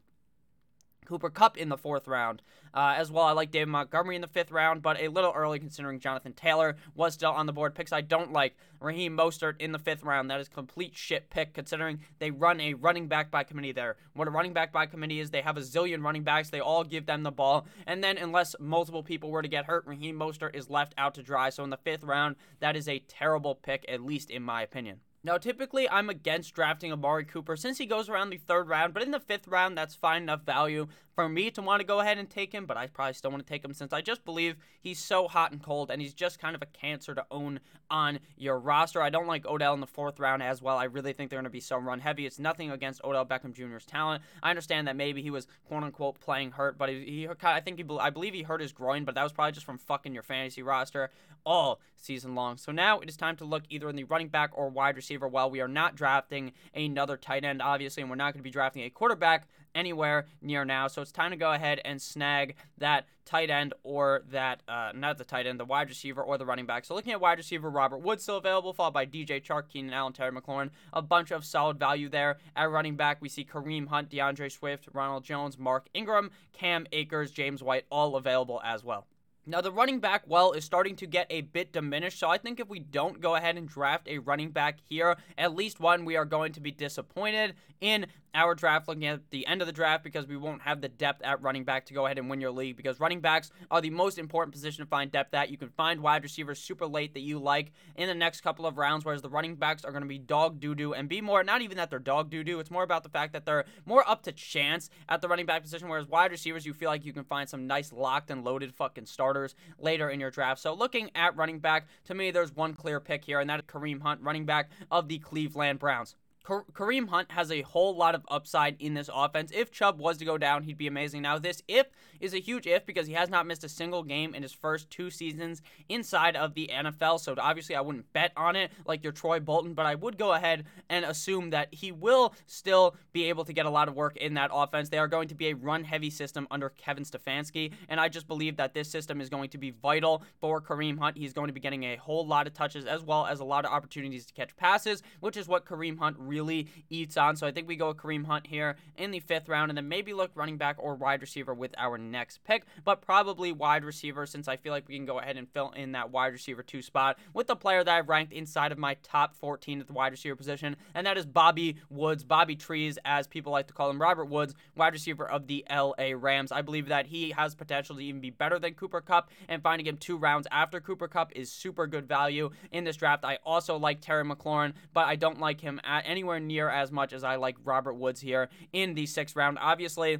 Cooper 1.06 1.30
Kupp 1.30 1.57
in 1.57 1.69
the 1.69 1.78
fourth 1.78 2.07
round. 2.07 2.42
Uh, 2.74 2.96
as 2.98 3.10
well, 3.10 3.24
I 3.24 3.31
like 3.31 3.52
David 3.52 3.69
Montgomery 3.69 4.16
in 4.16 4.22
the 4.22 4.28
fifth 4.28 4.52
round, 4.52 4.81
but 4.81 5.00
a 5.00 5.07
little 5.07 5.31
early 5.34 5.60
considering 5.60 6.00
Jonathan 6.00 6.34
Taylor 6.34 6.75
was 6.94 7.13
still 7.13 7.32
on 7.32 7.46
the 7.46 7.53
board. 7.53 7.74
Picks 7.74 7.94
I 7.94 8.01
don't 8.01 8.34
like 8.34 8.58
Raheem 8.82 9.15
Mostert 9.15 9.62
in 9.62 9.72
the 9.72 9.80
fifth 9.80 10.03
round. 10.03 10.30
That 10.30 10.41
is 10.41 10.50
complete 10.50 10.96
shit 10.96 11.30
pick 11.30 11.53
considering 11.53 12.01
they 12.20 12.32
run 12.32 12.60
a 12.60 12.74
running 12.74 13.08
back 13.08 13.32
by 13.32 13.44
committee 13.44 13.72
there. 13.72 13.96
What 14.13 14.27
a 14.27 14.32
running 14.32 14.51
back 14.51 14.74
by 14.74 14.88
committee 14.88 15.22
is, 15.22 15.32
they 15.32 15.41
have 15.41 15.56
a 15.56 15.62
zillion 15.62 16.03
running 16.03 16.24
backs. 16.24 16.50
They 16.50 16.60
all 16.60 16.84
give 16.84 17.06
them 17.06 17.24
the 17.24 17.32
ball, 17.32 17.65
and 17.88 18.03
then 18.03 18.18
unless 18.18 18.56
multiple 18.60 19.03
people 19.03 19.32
were 19.32 19.41
to 19.41 19.48
get 19.48 19.65
hurt, 19.65 19.88
Raheem 19.88 20.20
Mostert 20.20 20.56
is 20.56 20.70
left 20.70 20.94
out 20.98 21.13
to 21.15 21.24
dry. 21.24 21.50
So 21.50 21.63
in 21.63 21.70
the 21.70 21.77
fifth 21.77 22.03
round, 22.03 22.36
that 22.60 22.75
is 22.75 22.89
a 22.89 23.00
terrible 23.00 23.56
pick, 23.56 23.86
at 23.88 24.01
least 24.01 24.30
in 24.30 24.44
my 24.44 24.62
opinion. 24.62 25.00
Now, 25.25 25.39
typically, 25.39 25.89
I'm 25.89 26.08
against 26.12 26.53
drafting 26.53 26.94
Amari 26.94 27.25
Cooper 27.25 27.55
since 27.55 27.79
he 27.79 27.88
goes 27.88 28.10
around 28.10 28.29
the 28.29 28.38
third 28.38 28.70
round, 28.70 28.94
but 28.94 29.01
in 29.01 29.10
the 29.10 29.20
fifth 29.20 29.48
round, 29.48 29.75
that's 29.75 29.96
fine 29.96 30.22
enough 30.22 30.46
value 30.46 30.86
for 31.15 31.29
me 31.29 31.50
to 31.50 31.62
want 31.62 31.79
to 31.79 31.88
go 31.88 32.01
ahead 32.01 32.17
and 32.17 32.29
take 32.29 32.53
him, 32.53 32.65
but 32.65 32.75
I 32.75 32.88
probably 32.88 33.13
still 33.13 33.32
want 33.32 33.46
to 33.46 33.50
take 33.50 33.63
him 33.63 33.74
since 33.74 33.94
I 33.94 34.01
just 34.01 34.25
believe 34.25 34.58
he's 34.82 35.00
so 35.00 35.27
hot 35.27 35.51
and 35.51 35.63
cold 35.63 35.89
and 35.89 36.01
he's 36.01 36.13
just 36.13 36.39
kind 36.39 36.55
of 36.55 36.62
a 36.62 36.65
cancer 36.65 37.15
to 37.15 37.25
own 37.32 37.62
on 37.89 38.20
your 38.38 38.60
roster. 38.60 39.01
I 39.01 39.10
don't 39.10 39.25
like 39.25 39.46
Odell 39.46 39.74
in 39.74 39.79
the 39.79 39.88
fourth 39.88 40.20
round 40.20 40.44
as 40.44 40.62
well. 40.62 40.77
I 40.77 40.84
really 40.84 41.13
think 41.13 41.29
they're 41.29 41.38
going 41.38 41.46
to 41.46 41.50
be 41.50 41.62
so 41.62 41.77
run 41.77 42.01
heavy. 42.01 42.25
It's 42.25 42.38
nothing 42.38 42.70
against 42.70 43.03
Odell 43.03 43.25
Beckham 43.25 43.53
Jr.'s 43.53 43.86
talent. 43.86 44.24
I 44.44 44.50
understand 44.50 44.88
that 44.88 44.98
maybe 44.98 45.22
he 45.22 45.29
was 45.32 45.48
quote 45.67 45.84
unquote 45.84 46.20
playing 46.20 46.51
hurt, 46.51 46.77
but 46.77 46.89
he, 46.89 47.05
he 47.05 47.29
I 47.44 47.62
think 47.62 47.77
he, 47.77 47.86
I 47.98 48.10
believe 48.10 48.34
he 48.34 48.44
hurt 48.44 48.60
his 48.60 48.74
groin, 48.74 49.05
but 49.05 49.15
that 49.15 49.24
was 49.24 49.32
probably 49.32 49.53
just 49.53 49.65
from 49.65 49.77
fucking 49.77 50.13
your 50.13 50.24
fantasy 50.24 50.62
roster 50.62 51.10
all 51.46 51.79
season 51.96 52.36
long. 52.36 52.58
So 52.58 52.72
now 52.72 53.00
it 53.00 53.08
is 53.08 53.15
time 53.15 53.38
to 53.38 53.46
look 53.46 53.63
either 53.70 53.88
in 53.88 53.96
the 53.96 54.03
running 54.03 54.27
back 54.27 54.51
or 54.53 54.67
wide 54.67 54.98
receiver 54.98 55.14
while 55.24 55.50
we 55.50 55.62
are 55.62 55.67
not 55.67 55.95
drafting 55.95 56.51
another 56.74 57.17
tight 57.17 57.43
end, 57.43 57.62
obviously, 57.62 58.01
and 58.01 58.10
we're 58.10 58.15
not 58.15 58.34
going 58.34 58.39
to 58.39 58.43
be 58.43 58.51
drafting 58.51 58.84
a 58.84 58.89
quarterback 58.89 59.48
anywhere 59.75 60.25
near 60.41 60.65
now. 60.65 60.88
So 60.88 61.01
it's 61.01 61.12
time 61.12 61.31
to 61.31 61.38
go 61.38 61.51
ahead 61.51 61.81
and 61.86 62.01
snag 62.01 62.55
that 62.77 63.07
tight 63.25 63.50
end 63.50 63.74
or 63.84 64.24
that, 64.31 64.62
uh, 64.67 64.91
not 64.95 65.17
the 65.17 65.24
tight 65.24 65.45
end, 65.45 65.60
the 65.60 65.65
wide 65.65 65.89
receiver 65.89 66.24
or 66.24 66.38
the 66.38 66.45
running 66.45 66.65
back. 66.65 66.86
So 66.86 66.95
looking 66.95 67.12
at 67.12 67.19
wide 67.19 67.38
receiver, 67.38 67.69
Robert 67.69 67.98
Woods 68.00 68.24
still 68.24 68.38
available, 68.38 68.74
followed 68.74 68.93
by 68.93 69.05
DJ 69.05 69.43
Chark, 69.43 69.67
Keenan 69.67 69.93
Allen, 69.93 70.13
Terry 70.13 70.31
McLaurin. 70.31 70.69
A 70.93 71.01
bunch 71.01 71.31
of 71.31 71.43
solid 71.43 71.77
value 71.77 72.10
there. 72.10 72.38
At 72.55 72.72
running 72.72 72.95
back, 72.95 73.17
we 73.22 73.29
see 73.29 73.43
Kareem 73.43 73.88
Hunt, 73.88 74.10
D'Andre 74.10 74.50
Swift, 74.50 74.88
Ronald 74.93 75.24
Jones, 75.24 75.57
Mark 75.57 75.88
Ingram, 75.93 76.31
Cam 76.53 76.88
Akers, 76.91 77.31
James 77.31 77.62
White, 77.62 77.86
all 77.91 78.15
available 78.15 78.62
as 78.63 78.84
well. 78.84 79.07
Now, 79.48 79.62
the 79.62 79.72
running 79.72 80.00
back 80.00 80.24
well 80.25 80.54
is 80.54 80.66
starting 80.66 80.96
to 80.96 81.06
get 81.06 81.28
a 81.30 81.42
bit 81.42 81.72
diminished, 81.72 82.18
so 82.18 82.28
I 82.28 82.40
think 82.40 82.60
if 82.60 82.68
we 82.68 82.80
don't 82.80 83.22
go 83.22 83.36
ahead 83.36 83.58
and 83.58 83.70
draft 83.70 84.08
a 84.08 84.18
running 84.18 84.50
back 84.50 84.80
here, 84.90 85.18
at 85.38 85.54
least 85.54 85.80
one, 85.80 86.04
we 86.04 86.16
are 86.16 86.25
going 86.25 86.54
to 86.54 86.60
be 86.60 86.72
disappointed 86.72 87.54
in 87.80 88.08
our 88.36 88.54
draft 88.54 88.88
looking 88.88 89.06
at 89.06 89.32
the 89.32 89.48
end 89.48 89.62
of 89.62 89.68
the 89.68 89.74
draft 89.74 90.04
because 90.04 90.27
we 90.27 90.38
won't 90.38 90.62
have 90.62 90.82
the 90.82 90.89
depth 90.89 91.24
at 91.24 91.42
running 91.42 91.63
back 91.63 91.86
to 91.86 91.94
go 91.94 92.06
ahead 92.06 92.18
and 92.18 92.30
win 92.30 92.42
your 92.42 92.51
league 92.51 92.77
because 92.77 93.00
running 93.00 93.22
backs 93.22 93.50
are 93.72 93.82
the 93.82 93.89
most 93.89 94.18
important 94.18 94.54
position 94.54 94.84
to 94.84 94.89
find 94.89 95.12
depth 95.12 95.34
at. 95.34 95.50
You 95.50 95.58
can 95.58 95.70
find 95.70 96.01
wide 96.01 96.24
receivers 96.24 96.60
super 96.60 96.86
late 96.86 97.13
that 97.13 97.22
you 97.22 97.39
like 97.39 97.72
in 97.96 98.08
the 98.08 98.15
next 98.15 98.42
couple 98.42 98.65
of 98.65 98.77
rounds, 98.77 99.06
whereas 99.06 99.22
the 99.22 99.30
running 99.30 99.56
backs 99.56 99.86
are 99.86 99.92
going 99.92 100.04
to 100.04 100.10
be 100.10 100.20
dog 100.20 100.60
doo 100.60 100.75
doo 100.75 100.94
and 100.94 101.08
be 101.10 101.22
more, 101.22 101.44
not 101.44 101.62
even 101.62 101.77
that 101.77 101.89
they're 101.89 102.00
dog 102.00 102.30
doo 102.30 102.44
doo, 102.44 102.60
it's 102.60 102.72
more 102.72 102.84
about 102.84 103.04
the 103.04 103.10
fact 103.10 103.34
that 103.34 103.46
they're 103.46 103.65
more 103.86 104.08
up 104.08 104.24
to 104.24 104.32
chance 104.32 104.89
at 105.10 105.22
the 105.22 105.27
running 105.27 105.46
back 105.46 105.62
position, 105.62 105.88
whereas 105.88 106.08
wide 106.08 106.32
receivers, 106.32 106.65
you 106.65 106.74
feel 106.74 106.89
like 106.89 107.06
you 107.06 107.13
can 107.13 107.24
find 107.24 107.48
some 107.50 107.68
nice 107.68 107.92
locked 107.94 108.30
and 108.30 108.44
loaded 108.44 108.74
fucking 108.74 109.06
starters 109.06 109.56
later 109.80 110.10
in 110.10 110.20
your 110.20 110.32
draft. 110.32 110.62
So 110.62 110.74
looking 110.74 111.10
at 111.15 111.36
running 111.36 111.60
back, 111.60 111.88
to 112.06 112.13
me, 112.13 112.32
there's 112.32 112.56
one 112.56 112.74
clear 112.74 113.00
pick 113.00 113.24
here, 113.24 113.39
and 113.39 113.50
that 113.50 113.60
is 113.60 113.65
Kareem 113.65 114.01
Hunt, 114.01 114.22
running 114.22 114.46
back 114.46 114.70
of 114.92 115.08
the 115.08 115.20
Cleveland 115.20 115.80
Browns. 115.80 116.15
Kareem 116.46 117.10
Hunt 117.10 117.32
has 117.32 117.52
a 117.52 117.64
whole 117.64 117.96
lot 117.96 118.14
of 118.14 118.25
upside 118.30 118.75
in 118.80 118.94
this 118.94 119.10
offense. 119.14 119.52
If 119.54 119.72
Chubb 119.72 120.00
was 120.00 120.18
to 120.18 120.25
go 120.25 120.38
down, 120.38 120.64
he'd 120.64 120.78
be 120.78 120.88
amazing. 120.88 121.24
Now, 121.24 121.40
this 121.40 121.64
if 121.68 121.88
is 122.20 122.34
a 122.34 122.40
huge 122.40 122.68
if 122.68 122.86
because 122.86 123.08
he 123.08 123.14
has 123.14 123.30
not 123.30 123.48
missed 123.48 123.64
a 123.64 123.70
single 123.70 124.04
game 124.04 124.36
in 124.36 124.44
his 124.44 124.54
first 124.54 124.90
two 124.90 125.10
seasons 125.10 125.62
inside 125.90 126.36
of 126.36 126.54
the 126.54 126.70
NFL. 126.72 127.20
So 127.20 127.36
obviously, 127.38 127.75
I 127.75 127.82
wouldn't 127.82 128.12
bet 128.14 128.32
on 128.38 128.56
it 128.56 128.72
like 128.86 129.04
your 129.04 129.12
Troy 129.12 129.40
Bolton, 129.40 129.74
but 129.74 129.86
I 129.86 129.96
would 129.96 130.18
go 130.18 130.34
ahead 130.34 130.66
and 130.90 131.04
assume 131.04 131.50
that 131.50 131.74
he 131.74 131.92
will 131.92 132.34
still 132.46 132.96
be 133.12 133.25
able 133.25 133.44
to 133.46 133.54
get 133.54 133.66
a 133.66 133.70
lot 133.70 133.88
of 133.88 133.96
work 133.96 134.16
in 134.18 134.36
that 134.36 134.52
offense. 134.54 134.90
They 134.90 135.00
are 135.00 135.08
going 135.08 135.28
to 135.30 135.36
be 135.36 135.48
a 135.48 135.56
run 135.56 135.84
heavy 135.84 136.12
system 136.12 136.48
under 136.52 136.70
Kevin 136.70 137.04
Stefanski, 137.04 137.74
and 137.90 138.00
I 138.00 138.08
just 138.08 138.28
believe 138.28 138.58
that 138.58 138.74
this 138.74 138.90
system 138.90 139.20
is 139.20 139.30
going 139.30 139.50
to 139.50 139.58
be 139.58 139.72
vital 139.72 140.22
for 140.40 140.62
Kareem 140.62 141.00
Hunt. 141.00 141.18
He's 141.18 141.34
going 141.34 141.48
to 141.48 141.54
be 141.54 141.60
getting 141.60 141.84
a 141.84 141.96
whole 141.96 142.25
lot 142.25 142.46
of 142.46 142.54
touches 142.54 142.86
as 142.86 143.04
well 143.04 143.25
as 143.25 143.40
a 143.40 143.46
lot 143.46 143.66
of 143.66 143.72
opportunities 143.72 144.25
to 144.28 144.34
catch 144.34 144.56
passes, 144.58 145.02
which 145.22 145.38
is 145.38 145.48
what 145.48 145.66
Kareem 145.66 145.98
Hunt 145.98 146.18
really 146.20 146.35
really 146.36 146.68
eats 146.89 147.15
on. 147.15 147.38
So 147.38 147.48
I 147.48 147.51
think 147.51 147.65
we 147.68 147.77
go 147.77 147.88
with 147.88 147.98
Kareem 147.98 148.25
Hunt 148.25 148.46
here 148.46 148.75
in 148.98 149.12
the 149.12 149.22
fifth 149.22 149.48
round, 149.48 149.72
and 149.72 149.77
then 149.77 149.88
maybe 149.88 150.13
look 150.13 150.32
running 150.36 150.58
back 150.58 150.75
or 150.80 150.96
wide 150.96 151.22
receiver 151.22 151.54
with 151.54 151.74
our 151.77 151.98
next 151.98 152.44
pick, 152.44 152.65
but 152.84 153.01
probably 153.01 153.54
wide 153.54 153.86
receiver 153.86 154.25
since 154.25 154.50
I 154.50 154.58
feel 154.58 154.74
like 154.74 154.88
we 154.89 154.98
can 154.98 155.06
go 155.06 155.20
ahead 155.20 155.38
and 155.38 155.48
fill 155.48 155.72
in 155.72 155.94
that 155.94 156.12
wide 156.12 156.34
receiver 156.34 156.62
two 156.62 156.82
spot 156.82 157.18
with 157.34 157.48
the 157.48 157.56
player 157.56 157.84
that 157.84 157.96
I've 157.96 158.10
ranked 158.10 158.34
inside 158.34 158.74
of 158.74 158.77
my 158.77 158.96
top 159.01 159.34
14 159.36 159.80
at 159.80 159.88
the 159.88 159.94
wide 159.94 160.12
receiver 160.12 160.36
position, 160.36 160.75
and 160.94 161.08
that 161.08 161.18
is 161.18 161.25
Bobby 161.25 161.77
Woods, 161.89 162.25
Bobby 162.25 162.58
Trees, 162.58 163.00
as 163.06 163.27
people 163.27 163.54
like 163.54 163.68
to 163.68 163.74
call 163.74 163.89
him, 163.89 164.01
Robert 164.01 164.25
Woods, 164.25 164.56
wide 164.75 164.94
receiver 164.94 165.27
of 165.30 165.48
the 165.48 165.65
LA 165.72 166.12
Rams. 166.15 166.51
I 166.51 166.62
believe 166.62 166.89
that 166.89 167.08
he 167.08 167.32
has 167.32 167.56
potential 167.56 167.96
to 167.96 168.01
even 168.01 168.20
be 168.20 168.30
better 168.30 168.60
than 168.60 168.74
Cooper 168.74 169.00
Kupp, 169.00 169.30
and 169.48 169.63
finding 169.63 169.88
him 169.88 169.96
two 169.96 170.18
rounds 170.18 170.48
after 170.51 170.82
Cooper 170.82 171.08
Kupp 171.08 171.32
is 171.34 171.50
super 171.50 171.88
good 171.88 172.08
value 172.08 172.50
in 172.72 172.84
this 172.84 172.98
draft. 172.98 173.24
I 173.24 173.38
also 173.46 173.77
like 173.77 174.01
Terry 174.01 174.25
McLaurin, 174.25 174.74
but 174.94 175.06
I 175.06 175.15
don't 175.15 175.39
like 175.39 175.62
him 175.62 175.80
at 175.84 176.04
anywhere 176.06 176.25
anywhere 176.25 176.39
near 176.39 176.70
as 176.70 176.91
much 176.91 177.13
as 177.13 177.24
I 177.24 177.36
like 177.36 177.55
Robert 177.63 177.94
Woods 177.94 178.20
here 178.20 178.50
in 178.74 178.96
the 178.96 179.05
sixth 179.05 179.36
round. 179.36 179.60
Obviously, 179.62 180.17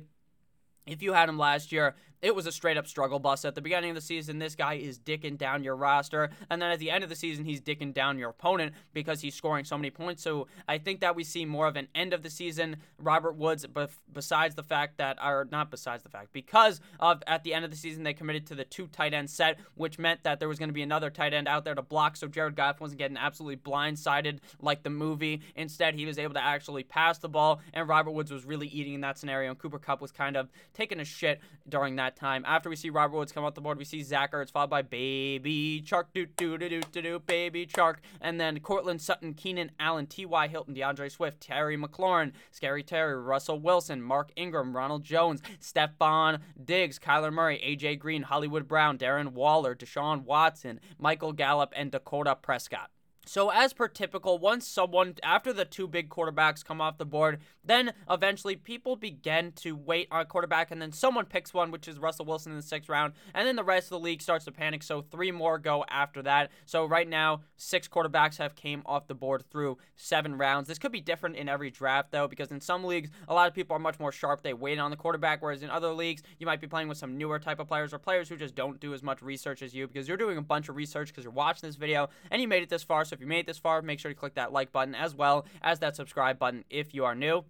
if 0.86 1.02
you 1.02 1.14
had 1.14 1.30
him 1.30 1.40
last 1.40 1.72
year, 1.72 1.96
it 2.26 2.34
was 2.34 2.48
a 2.48 2.52
straight 2.52 2.76
up 2.76 2.88
struggle 2.88 3.20
bus. 3.20 3.46
At 3.46 3.54
the 3.54 3.62
beginning 3.62 3.92
of 3.92 3.96
the 3.96 4.02
season, 4.02 4.40
this 4.40 4.56
guy 4.56 4.74
is 4.74 4.98
dicking 4.98 5.38
down 5.38 5.64
your 5.64 5.76
roster. 5.76 6.32
And 6.50 6.60
then 6.60 6.72
at 6.72 6.80
the 6.80 6.90
end 6.90 7.04
of 7.04 7.10
the 7.12 7.16
season, 7.16 7.46
he's 7.46 7.62
dicking 7.62 7.94
down 7.94 8.18
your 8.18 8.32
opponent 8.32 8.74
because 8.94 9.22
he's 9.22 9.36
scoring 9.36 9.64
so 9.64 9.78
many 9.78 9.92
points. 9.92 10.24
So 10.24 10.48
I 10.68 10.80
think 10.80 11.02
that 11.02 11.16
we 11.16 11.24
see 11.24 11.46
more 11.46 11.68
of 11.68 11.76
an 11.76 11.88
end 11.94 12.14
of 12.14 12.24
the 12.24 12.32
season 12.32 12.78
Robert 12.98 13.36
Woods, 13.36 13.64
besides 14.12 14.56
the 14.56 14.64
fact 14.64 14.98
that, 14.98 15.20
or 15.24 15.48
not 15.52 15.70
besides 15.70 16.02
the 16.02 16.10
fact, 16.10 16.34
because 16.34 16.82
of 17.00 17.22
at 17.28 17.44
the 17.44 17.54
end 17.54 17.64
of 17.64 17.70
the 17.70 17.78
season, 17.78 18.02
they 18.02 18.16
committed 18.16 18.48
to 18.48 18.56
the 18.56 18.64
two 18.64 18.88
tight 18.88 19.14
end 19.14 19.30
set, 19.30 19.60
which 19.76 20.00
meant 20.00 20.24
that 20.24 20.40
there 20.40 20.48
was 20.48 20.58
going 20.58 20.70
to 20.70 20.74
be 20.74 20.82
another 20.82 21.12
tight 21.12 21.32
end 21.32 21.48
out 21.48 21.64
there 21.64 21.76
to 21.76 21.84
block. 21.84 22.18
So 22.18 22.28
Jared 22.28 22.56
Goff 22.56 22.82
wasn't 22.82 22.98
getting 22.98 23.18
absolutely 23.18 23.58
blindsided 23.58 24.40
like 24.60 24.82
the 24.82 24.90
movie. 24.90 25.42
Instead, 25.56 25.94
he 25.94 26.08
was 26.08 26.18
able 26.18 26.34
to 26.34 26.44
actually 26.44 26.82
pass 26.82 27.20
the 27.20 27.30
ball, 27.30 27.62
and 27.72 27.88
Robert 27.88 28.12
Woods 28.12 28.32
was 28.32 28.46
really 28.46 28.68
eating 28.68 28.96
in 28.96 29.02
that 29.02 29.20
scenario. 29.20 29.52
And 29.52 29.60
Cooper 29.60 29.78
Kupp 29.78 30.02
was 30.02 30.12
kind 30.12 30.36
of 30.36 30.50
taking 30.74 31.00
a 31.00 31.06
shit 31.06 31.40
during 31.70 31.98
time. 32.16 32.44
After 32.48 32.70
we 32.70 32.76
see 32.76 32.90
Robert 32.90 33.18
Woods 33.18 33.32
come 33.32 33.44
off 33.44 33.54
the 33.54 33.62
board, 33.62 33.78
we 33.78 33.86
see 33.86 34.04
Zach 34.04 34.32
Ertz 34.32 34.52
followed 34.52 34.70
by 34.70 34.82
Baby 34.82 35.84
Chark, 35.86 36.06
do 36.14 36.26
do 36.26 36.58
do 36.58 36.70
do 36.70 36.82
do 36.82 37.02
do, 37.02 37.20
Baby 37.20 37.66
Chark, 37.66 37.98
and 38.22 38.40
then 38.40 38.60
Courtland 38.60 39.02
Sutton, 39.02 39.34
Keenan 39.34 39.72
Allen, 39.80 40.08
T.Y. 40.08 40.48
Hilton, 40.48 40.74
D'Andre 40.74 41.10
Swift, 41.10 41.42
Terry 41.42 41.78
McLaurin, 41.78 42.32
Scary 42.52 42.84
Terry, 42.84 43.16
Russell 43.16 43.60
Wilson, 43.60 44.02
Mark 44.02 44.32
Ingram, 44.36 44.76
Ronald 44.76 45.04
Jones, 45.04 45.42
Stefon 45.62 46.40
Diggs, 46.64 47.00
Kyler 47.00 47.34
Murray, 47.34 47.60
A.J. 47.62 47.98
Green, 47.98 48.24
Hollywood 48.24 48.68
Brown, 48.68 48.98
Darren 48.98 49.34
Waller, 49.34 49.76
Deshaun 49.76 50.24
Watson, 50.24 50.80
Michael 50.98 51.34
Gallup, 51.34 51.74
and 51.76 51.92
Dakota 51.92 52.36
Prescott. 52.42 52.90
So, 53.28 53.50
as 53.50 53.74
per 53.74 53.88
typical, 53.88 54.38
once 54.38 54.68
someone, 54.68 55.16
after 55.24 55.52
the 55.52 55.66
two 55.66 55.88
big 55.88 56.10
quarterbacks 56.10 56.64
come 56.64 56.80
off 56.80 57.00
the 57.00 57.06
board, 57.06 57.40
then 57.64 57.94
eventually 58.10 58.56
people 58.56 58.96
begin 58.96 59.52
to 59.54 59.76
wait 59.76 60.08
on 60.12 60.22
a 60.22 60.26
quarterback, 60.26 60.70
and 60.70 60.80
then 60.80 60.92
someone 60.92 61.26
picks 61.26 61.52
one, 61.52 61.72
which 61.72 61.88
is 61.88 61.98
Russell 61.98 62.26
Wilson 62.26 62.52
in 62.52 62.58
the 62.58 62.64
sixth 62.64 62.88
round, 62.88 63.14
and 63.34 63.48
then 63.48 63.56
the 63.56 63.64
rest 63.64 63.88
of 63.88 63.90
the 63.90 64.00
league 64.00 64.22
starts 64.22 64.46
to 64.46 64.52
panic. 64.52 64.84
So, 64.84 65.02
three 65.02 65.32
more 65.32 65.58
go 65.58 65.84
after 65.90 66.22
that. 66.22 66.52
So, 66.66 66.86
right 66.86 67.08
now, 67.08 67.42
six 67.58 67.88
quarterbacks 67.88 68.38
have 68.38 68.56
came 68.56 68.84
off 68.86 69.08
the 69.08 69.16
board 69.16 69.44
through 69.50 69.80
seven 69.96 70.38
rounds. 70.38 70.68
This 70.68 70.78
could 70.78 70.92
be 70.92 71.02
different 71.02 71.36
in 71.36 71.50
every 71.50 71.72
draft, 71.72 72.12
though, 72.12 72.28
because 72.28 72.52
in 72.52 72.62
some 72.62 72.84
leagues, 72.84 73.10
a 73.28 73.34
lot 73.34 73.48
of 73.48 73.56
people 73.56 73.76
are 73.76 73.80
much 73.80 74.00
more 74.00 74.12
sharp. 74.12 74.44
They 74.44 74.54
wait 74.54 74.78
on 74.78 74.92
the 74.92 74.98
quarterback, 74.98 75.42
whereas 75.42 75.64
in 75.64 75.72
other 75.72 75.92
leagues, 75.94 76.22
you 76.38 76.46
might 76.46 76.62
be 76.62 76.68
playing 76.68 76.90
with 76.90 77.00
some 77.00 77.18
newer 77.18 77.40
type 77.40 77.60
of 77.60 77.68
players 77.68 77.92
or 77.92 77.98
players 77.98 78.30
who 78.30 78.38
just 78.38 78.54
don't 78.54 78.80
do 78.80 78.94
as 78.94 79.02
much 79.02 79.24
research 79.24 79.64
as 79.64 79.74
you 79.74 79.88
because 79.88 80.08
you're 80.08 80.16
doing 80.18 80.38
a 80.38 80.44
bunch 80.44 80.70
of 80.70 80.76
research 80.76 81.08
because 81.08 81.24
you're 81.24 81.34
watching 81.34 81.68
this 81.68 81.76
video 81.76 82.08
and 82.30 82.40
you 82.40 82.48
made 82.48 82.62
it 82.62 82.70
this 82.70 82.84
far. 82.84 83.04
So, 83.04 83.15
if 83.16 83.22
you 83.22 83.28
made 83.28 83.40
it 83.40 83.48
this 83.48 83.58
far, 83.58 83.82
make 83.82 84.00
sure 84.00 84.12
to 84.12 84.16
click 84.16 84.36
that 84.36 84.54
like 84.54 84.72
button 84.72 84.94
as 84.94 85.16
well 85.16 85.46
as 85.64 85.80
that 85.80 85.96
subscribe 85.96 86.38
button 86.38 86.64
if 86.70 86.94
you 86.94 87.06
are 87.06 87.16
new. 87.16 87.44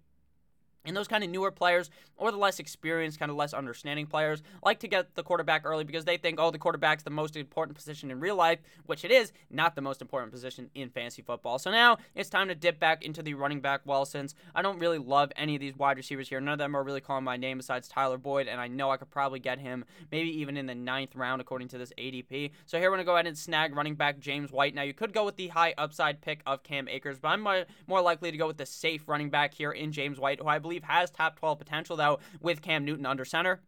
And 0.86 0.96
those 0.96 1.08
kind 1.08 1.24
of 1.24 1.30
newer 1.30 1.50
players 1.50 1.90
or 2.16 2.30
the 2.30 2.38
less 2.38 2.58
experienced, 2.58 3.18
kind 3.18 3.30
of 3.30 3.36
less 3.36 3.52
understanding 3.52 4.06
players 4.06 4.42
like 4.64 4.80
to 4.80 4.88
get 4.88 5.14
the 5.14 5.22
quarterback 5.22 5.62
early 5.64 5.84
because 5.84 6.04
they 6.04 6.16
think, 6.16 6.40
oh, 6.40 6.50
the 6.50 6.58
quarterback's 6.58 7.02
the 7.02 7.10
most 7.10 7.36
important 7.36 7.76
position 7.76 8.10
in 8.10 8.20
real 8.20 8.36
life, 8.36 8.58
which 8.86 9.04
it 9.04 9.10
is, 9.10 9.32
not 9.50 9.74
the 9.74 9.82
most 9.82 10.00
important 10.00 10.32
position 10.32 10.70
in 10.74 10.88
fantasy 10.88 11.22
football. 11.22 11.58
So 11.58 11.70
now 11.70 11.98
it's 12.14 12.30
time 12.30 12.48
to 12.48 12.54
dip 12.54 12.78
back 12.78 13.04
into 13.04 13.22
the 13.22 13.34
running 13.34 13.60
back 13.60 13.82
well 13.84 14.04
since 14.04 14.34
I 14.54 14.62
don't 14.62 14.78
really 14.78 14.98
love 14.98 15.30
any 15.36 15.56
of 15.56 15.60
these 15.60 15.76
wide 15.76 15.96
receivers 15.96 16.28
here. 16.28 16.40
None 16.40 16.52
of 16.52 16.58
them 16.58 16.74
are 16.74 16.82
really 16.82 17.00
calling 17.00 17.24
my 17.24 17.36
name 17.36 17.58
besides 17.58 17.88
Tyler 17.88 18.18
Boyd, 18.18 18.46
and 18.46 18.60
I 18.60 18.68
know 18.68 18.90
I 18.90 18.96
could 18.96 19.10
probably 19.10 19.40
get 19.40 19.58
him 19.58 19.84
maybe 20.10 20.30
even 20.40 20.56
in 20.56 20.66
the 20.66 20.74
ninth 20.74 21.14
round 21.14 21.40
according 21.40 21.68
to 21.68 21.78
this 21.78 21.92
ADP. 21.98 22.50
So 22.64 22.78
here 22.78 22.90
we're 22.90 22.96
going 22.96 23.04
to 23.04 23.10
go 23.10 23.14
ahead 23.14 23.26
and 23.26 23.36
snag 23.36 23.76
running 23.76 23.94
back 23.94 24.18
James 24.18 24.52
White. 24.52 24.74
Now 24.74 24.82
you 24.82 24.94
could 24.94 25.12
go 25.12 25.24
with 25.24 25.36
the 25.36 25.48
high 25.48 25.74
upside 25.76 26.20
pick 26.20 26.40
of 26.46 26.62
Cam 26.62 26.88
Akers, 26.88 27.18
but 27.18 27.28
I'm 27.28 27.42
more 27.86 28.00
likely 28.00 28.30
to 28.30 28.36
go 28.36 28.46
with 28.46 28.56
the 28.56 28.66
safe 28.66 29.08
running 29.08 29.30
back 29.30 29.52
here 29.52 29.72
in 29.72 29.92
James 29.92 30.18
White, 30.18 30.40
who 30.40 30.46
I 30.46 30.58
believe 30.58 30.75
believe 30.78 30.88
has 30.90 31.10
top 31.10 31.38
12 31.38 31.58
potential, 31.58 31.96
though, 31.96 32.18
with 32.40 32.62
Cam 32.62 32.84
Newton 32.84 33.06
under 33.06 33.24
center. 33.24 33.60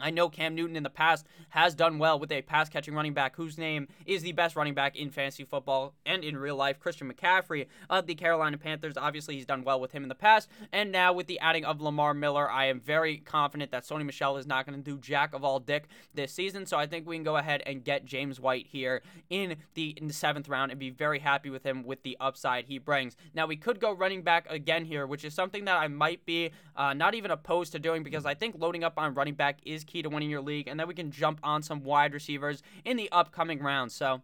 I 0.00 0.10
know 0.10 0.28
Cam 0.28 0.54
Newton 0.56 0.76
in 0.76 0.82
the 0.82 0.90
past 0.90 1.24
has 1.50 1.74
done 1.74 1.98
well 1.98 2.18
with 2.18 2.32
a 2.32 2.42
pass 2.42 2.68
catching 2.68 2.94
running 2.94 3.14
back 3.14 3.36
whose 3.36 3.56
name 3.56 3.86
is 4.06 4.22
the 4.22 4.32
best 4.32 4.56
running 4.56 4.74
back 4.74 4.96
in 4.96 5.10
fantasy 5.10 5.44
football 5.44 5.94
and 6.04 6.24
in 6.24 6.36
real 6.36 6.56
life, 6.56 6.80
Christian 6.80 7.12
McCaffrey 7.12 7.66
of 7.88 8.06
the 8.06 8.16
Carolina 8.16 8.58
Panthers. 8.58 8.96
Obviously, 8.96 9.36
he's 9.36 9.46
done 9.46 9.62
well 9.62 9.80
with 9.80 9.92
him 9.92 10.02
in 10.02 10.08
the 10.08 10.14
past. 10.16 10.48
And 10.72 10.90
now 10.90 11.12
with 11.12 11.28
the 11.28 11.38
adding 11.38 11.64
of 11.64 11.80
Lamar 11.80 12.12
Miller, 12.12 12.50
I 12.50 12.66
am 12.66 12.80
very 12.80 13.18
confident 13.18 13.70
that 13.70 13.84
Sony 13.84 14.04
Michel 14.04 14.36
is 14.36 14.46
not 14.46 14.66
going 14.66 14.76
to 14.76 14.84
do 14.84 14.98
jack 14.98 15.32
of 15.32 15.44
all 15.44 15.60
dick 15.60 15.86
this 16.12 16.32
season. 16.32 16.66
So 16.66 16.76
I 16.76 16.86
think 16.86 17.06
we 17.06 17.16
can 17.16 17.24
go 17.24 17.36
ahead 17.36 17.62
and 17.64 17.84
get 17.84 18.04
James 18.04 18.40
White 18.40 18.66
here 18.66 19.00
in 19.30 19.56
the, 19.74 19.90
in 19.90 20.08
the 20.08 20.12
seventh 20.12 20.48
round 20.48 20.72
and 20.72 20.80
be 20.80 20.90
very 20.90 21.20
happy 21.20 21.50
with 21.50 21.64
him 21.64 21.84
with 21.84 22.02
the 22.02 22.16
upside 22.18 22.64
he 22.64 22.78
brings. 22.78 23.16
Now, 23.32 23.46
we 23.46 23.56
could 23.56 23.78
go 23.78 23.92
running 23.92 24.22
back 24.22 24.46
again 24.50 24.84
here, 24.84 25.06
which 25.06 25.24
is 25.24 25.34
something 25.34 25.66
that 25.66 25.76
I 25.76 25.86
might 25.86 26.26
be 26.26 26.50
uh, 26.74 26.94
not 26.94 27.14
even 27.14 27.30
opposed 27.30 27.70
to 27.72 27.78
doing 27.78 28.02
because 28.02 28.26
I 28.26 28.34
think 28.34 28.56
loading 28.58 28.82
up 28.82 28.98
on 28.98 29.14
running 29.14 29.34
back 29.34 29.58
is 29.64 29.83
key 29.84 30.02
to 30.02 30.08
winning 30.08 30.30
your 30.30 30.40
league, 30.40 30.68
and 30.68 30.78
then 30.78 30.88
we 30.88 30.94
can 30.94 31.10
jump 31.10 31.40
on 31.42 31.62
some 31.62 31.82
wide 31.82 32.12
receivers 32.12 32.62
in 32.84 32.96
the 32.96 33.10
upcoming 33.12 33.60
rounds. 33.60 33.94
So 33.94 34.22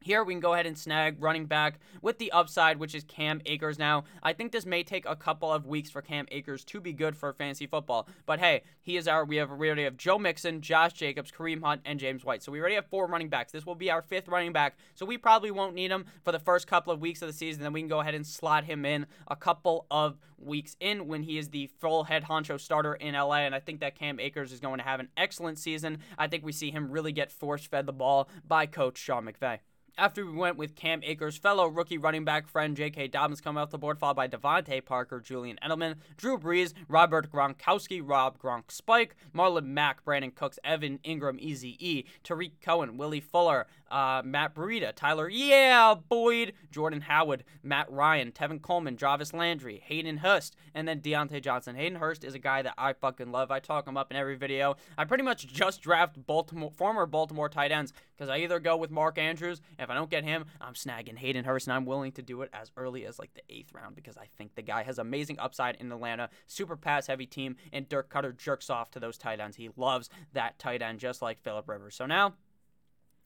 here 0.00 0.22
we 0.22 0.34
can 0.34 0.40
go 0.40 0.54
ahead 0.54 0.66
and 0.66 0.78
snag 0.78 1.16
running 1.20 1.46
back 1.46 1.80
with 2.00 2.18
the 2.18 2.30
upside, 2.30 2.78
which 2.78 2.94
is 2.94 3.02
Cam 3.04 3.40
Akers. 3.44 3.78
Now, 3.78 4.04
I 4.22 4.32
think 4.32 4.52
this 4.52 4.64
may 4.64 4.82
take 4.84 5.04
a 5.04 5.16
couple 5.16 5.52
of 5.52 5.66
weeks 5.66 5.90
for 5.90 6.00
Cam 6.00 6.26
Akers 6.30 6.64
to 6.66 6.80
be 6.80 6.92
good 6.92 7.16
for 7.16 7.32
fantasy 7.32 7.66
football. 7.66 8.08
But 8.24 8.38
hey, 8.38 8.62
he 8.80 8.96
is 8.96 9.08
our 9.08 9.24
we 9.24 9.36
have 9.36 9.50
we 9.50 9.66
already 9.66 9.84
have 9.84 9.96
Joe 9.96 10.18
Mixon, 10.18 10.60
Josh 10.60 10.92
Jacobs, 10.92 11.32
Kareem 11.32 11.62
Hunt, 11.62 11.82
and 11.84 11.98
James 11.98 12.24
White. 12.24 12.42
So 12.42 12.52
we 12.52 12.60
already 12.60 12.76
have 12.76 12.86
four 12.86 13.06
running 13.06 13.28
backs. 13.28 13.52
This 13.52 13.66
will 13.66 13.74
be 13.74 13.90
our 13.90 14.02
fifth 14.02 14.28
running 14.28 14.52
back. 14.52 14.76
So 14.94 15.04
we 15.04 15.18
probably 15.18 15.50
won't 15.50 15.74
need 15.74 15.90
him 15.90 16.06
for 16.24 16.32
the 16.32 16.38
first 16.38 16.66
couple 16.66 16.92
of 16.92 17.00
weeks 17.00 17.22
of 17.22 17.28
the 17.28 17.34
season. 17.34 17.62
Then 17.62 17.72
we 17.72 17.80
can 17.80 17.88
go 17.88 18.00
ahead 18.00 18.14
and 18.14 18.26
slot 18.26 18.64
him 18.64 18.84
in 18.84 19.06
a 19.28 19.36
couple 19.36 19.86
of 19.90 20.18
weeks 20.38 20.76
in 20.80 21.08
when 21.08 21.22
he 21.22 21.38
is 21.38 21.48
the 21.48 21.66
full 21.80 22.04
head 22.04 22.24
honcho 22.24 22.60
starter 22.60 22.94
in 22.94 23.14
LA. 23.14 23.38
And 23.38 23.54
I 23.54 23.60
think 23.60 23.80
that 23.80 23.98
Cam 23.98 24.20
Akers 24.20 24.52
is 24.52 24.60
going 24.60 24.78
to 24.78 24.84
have 24.84 25.00
an 25.00 25.08
excellent 25.16 25.58
season. 25.58 25.98
I 26.16 26.28
think 26.28 26.44
we 26.44 26.52
see 26.52 26.70
him 26.70 26.90
really 26.90 27.12
get 27.12 27.32
force 27.32 27.66
fed 27.66 27.86
the 27.86 27.92
ball 27.92 28.28
by 28.46 28.66
coach 28.66 28.98
Sean 28.98 29.24
McVay. 29.24 29.58
After 29.98 30.26
we 30.26 30.32
went 30.32 30.58
with 30.58 30.76
Cam 30.76 31.00
Akers, 31.04 31.38
fellow 31.38 31.66
rookie 31.68 31.96
running 31.96 32.26
back 32.26 32.48
friend 32.48 32.76
J.K. 32.76 33.08
Dobbins 33.08 33.40
coming 33.40 33.62
off 33.62 33.70
the 33.70 33.78
board, 33.78 33.98
followed 33.98 34.16
by 34.16 34.28
DeVante 34.28 34.84
Parker, 34.84 35.20
Julian 35.20 35.58
Edelman, 35.64 35.94
Drew 36.18 36.36
Brees, 36.36 36.74
Robert 36.86 37.32
Gronkowski, 37.32 38.02
Rob 38.04 38.38
Gronk 38.38 38.70
Spike, 38.70 39.16
Marlon 39.34 39.64
Mack, 39.64 40.04
Brandin 40.04 40.34
Cooks, 40.34 40.58
Evan 40.62 40.98
Engram, 41.02 41.38
Easy 41.38 41.78
E, 41.80 42.04
Tarik 42.22 42.60
Cohen, 42.60 42.98
Willie 42.98 43.22
Fuller, 43.22 43.66
uh, 43.90 44.20
Matt 44.22 44.54
Breida, 44.54 44.94
Tyler, 44.94 45.30
yeah, 45.30 45.94
Boyd, 45.94 46.52
Jordan 46.70 47.00
Howard, 47.02 47.44
Matt 47.62 47.90
Ryan, 47.90 48.32
Tevin 48.32 48.60
Coleman, 48.60 48.98
Jarvis 48.98 49.32
Landry, 49.32 49.82
Hayden 49.86 50.18
Hurst, 50.18 50.56
and 50.74 50.86
then 50.86 51.00
Diontae 51.00 51.40
Johnson. 51.40 51.74
Hayden 51.74 51.98
Hurst 51.98 52.22
is 52.22 52.34
a 52.34 52.38
guy 52.38 52.60
that 52.60 52.74
I 52.76 52.92
fucking 52.92 53.32
love. 53.32 53.50
I 53.50 53.60
talk 53.60 53.88
him 53.88 53.96
up 53.96 54.10
in 54.10 54.18
every 54.18 54.36
video. 54.36 54.76
I 54.98 55.06
pretty 55.06 55.24
much 55.24 55.46
just 55.46 55.80
draft 55.80 56.26
Baltimore, 56.26 56.70
former 56.70 57.06
Baltimore 57.06 57.48
tight 57.48 57.72
ends 57.72 57.94
because 58.14 58.28
I 58.28 58.38
either 58.38 58.60
go 58.60 58.76
with 58.76 58.90
Mark 58.90 59.18
Andrews. 59.18 59.60
If 59.86 59.90
I 59.90 59.94
don't 59.94 60.10
get 60.10 60.24
him, 60.24 60.46
I'm 60.60 60.74
snagging 60.74 61.16
Hayden 61.16 61.44
Hurst, 61.44 61.68
and 61.68 61.74
I'm 61.74 61.86
willing 61.86 62.10
to 62.12 62.22
do 62.22 62.42
it 62.42 62.50
as 62.52 62.72
early 62.76 63.06
as 63.06 63.20
like 63.20 63.32
the 63.34 63.42
eighth 63.48 63.72
round 63.72 63.94
because 63.94 64.16
I 64.16 64.26
think 64.36 64.56
the 64.56 64.62
guy 64.62 64.82
has 64.82 64.98
amazing 64.98 65.38
upside 65.38 65.76
in 65.76 65.92
Atlanta. 65.92 66.28
Super 66.48 66.74
pass 66.76 67.06
heavy 67.06 67.24
team, 67.24 67.54
and 67.72 67.88
Dirk 67.88 68.12
Koetter 68.12 68.36
jerks 68.36 68.68
off 68.68 68.90
to 68.90 68.98
those 68.98 69.16
tight 69.16 69.38
ends. 69.38 69.56
He 69.56 69.70
loves 69.76 70.10
that 70.32 70.58
tight 70.58 70.82
end 70.82 70.98
just 70.98 71.22
like 71.22 71.38
Philip 71.38 71.68
Rivers. 71.68 71.94
So 71.94 72.04
now 72.04 72.34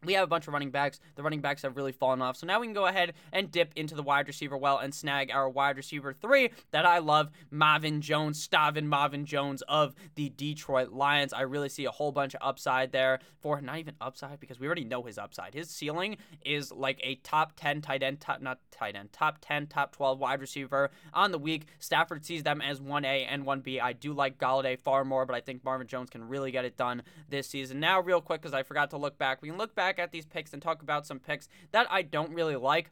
we 0.04 0.14
have 0.14 0.25
a 0.25 0.26
bunch 0.26 0.47
of 0.47 0.52
running 0.52 0.71
backs. 0.71 1.00
The 1.16 1.23
running 1.23 1.40
backs 1.40 1.62
have 1.62 1.76
really 1.76 1.92
fallen 1.92 2.23
off. 2.23 2.37
So 2.37 2.47
now 2.47 2.61
we 2.61 2.66
can 2.66 2.75
go 2.75 2.87
ahead 2.87 3.12
and 3.33 3.50
dip 3.50 3.73
into 3.76 3.95
the 3.95 4.02
wide 4.02 4.26
receiver 4.26 4.57
well 4.57 4.78
and 4.78 4.95
snag 4.95 5.30
our 5.30 5.49
wide 5.49 5.76
receiver 5.76 6.12
three 6.12 6.50
that 6.71 6.87
I 6.87 6.99
love, 6.99 7.30
Marvin 7.50 8.00
Jones, 8.00 8.42
Stavin 8.42 8.88
Marvin 8.88 9.26
Jones 9.26 9.62
of 9.69 9.95
the 10.14 10.30
Detroit 10.30 10.90
Lions. 10.90 11.33
I 11.33 11.42
really 11.42 11.69
see 11.69 11.85
a 11.85 11.90
whole 11.90 12.12
bunch 12.12 12.35
of 12.35 12.40
upside 12.42 12.92
there 12.92 13.21
for 13.40 13.61
not 13.61 13.78
even 13.78 13.95
upside 14.00 14.40
because 14.40 14.59
we 14.59 14.66
already 14.66 14.85
know 14.85 15.02
his 15.02 15.19
upside. 15.19 15.54
His 15.54 15.69
ceiling 15.69 16.16
is 16.45 16.73
like 16.73 17.00
a 17.02 17.16
top 17.16 17.52
10 17.57 17.83
tight 17.83 18.02
end, 18.02 18.21
top, 18.21 18.40
not 18.40 18.59
tight 18.71 18.97
end, 18.97 19.12
top 19.12 19.38
10, 19.40 19.66
top 19.66 19.92
12 19.95 20.19
wide 20.19 20.40
receiver 20.40 20.90
on 21.12 21.33
the 21.33 21.38
week. 21.38 21.66
Stafford 21.78 22.25
sees 22.25 22.42
them 22.42 22.61
as 22.61 22.80
1A 22.80 23.26
and 23.28 23.45
1B. 23.45 23.80
I 23.80 23.92
do 23.92 24.12
like 24.12 24.38
Golladay 24.38 24.78
far 24.78 25.04
more, 25.04 25.26
but 25.26 25.37
I 25.37 25.40
think 25.40 25.64
Marvin 25.64 25.87
Jones 25.87 26.11
can 26.11 26.28
really 26.28 26.50
get 26.50 26.64
it 26.64 26.76
done 26.76 27.02
this 27.28 27.49
season. 27.49 27.80
Now, 27.80 28.00
real 28.00 28.21
quick, 28.21 28.40
because 28.40 28.54
I 28.54 28.62
forgot 28.62 28.90
to 28.90 28.97
look 28.97 29.19
back, 29.19 29.42
we 29.42 29.49
can 29.49 29.59
look 29.59 29.75
back 29.75 29.90
back 29.91 30.03
at 30.03 30.13
these 30.13 30.27
picks 30.27 30.53
and 30.53 30.63
talk 30.63 30.83
about 30.83 31.05
some 31.07 31.19
picks 31.19 31.49
that 31.73 31.87
I 31.91 32.03
don't 32.03 32.33
really 32.33 32.57
like 32.57 32.91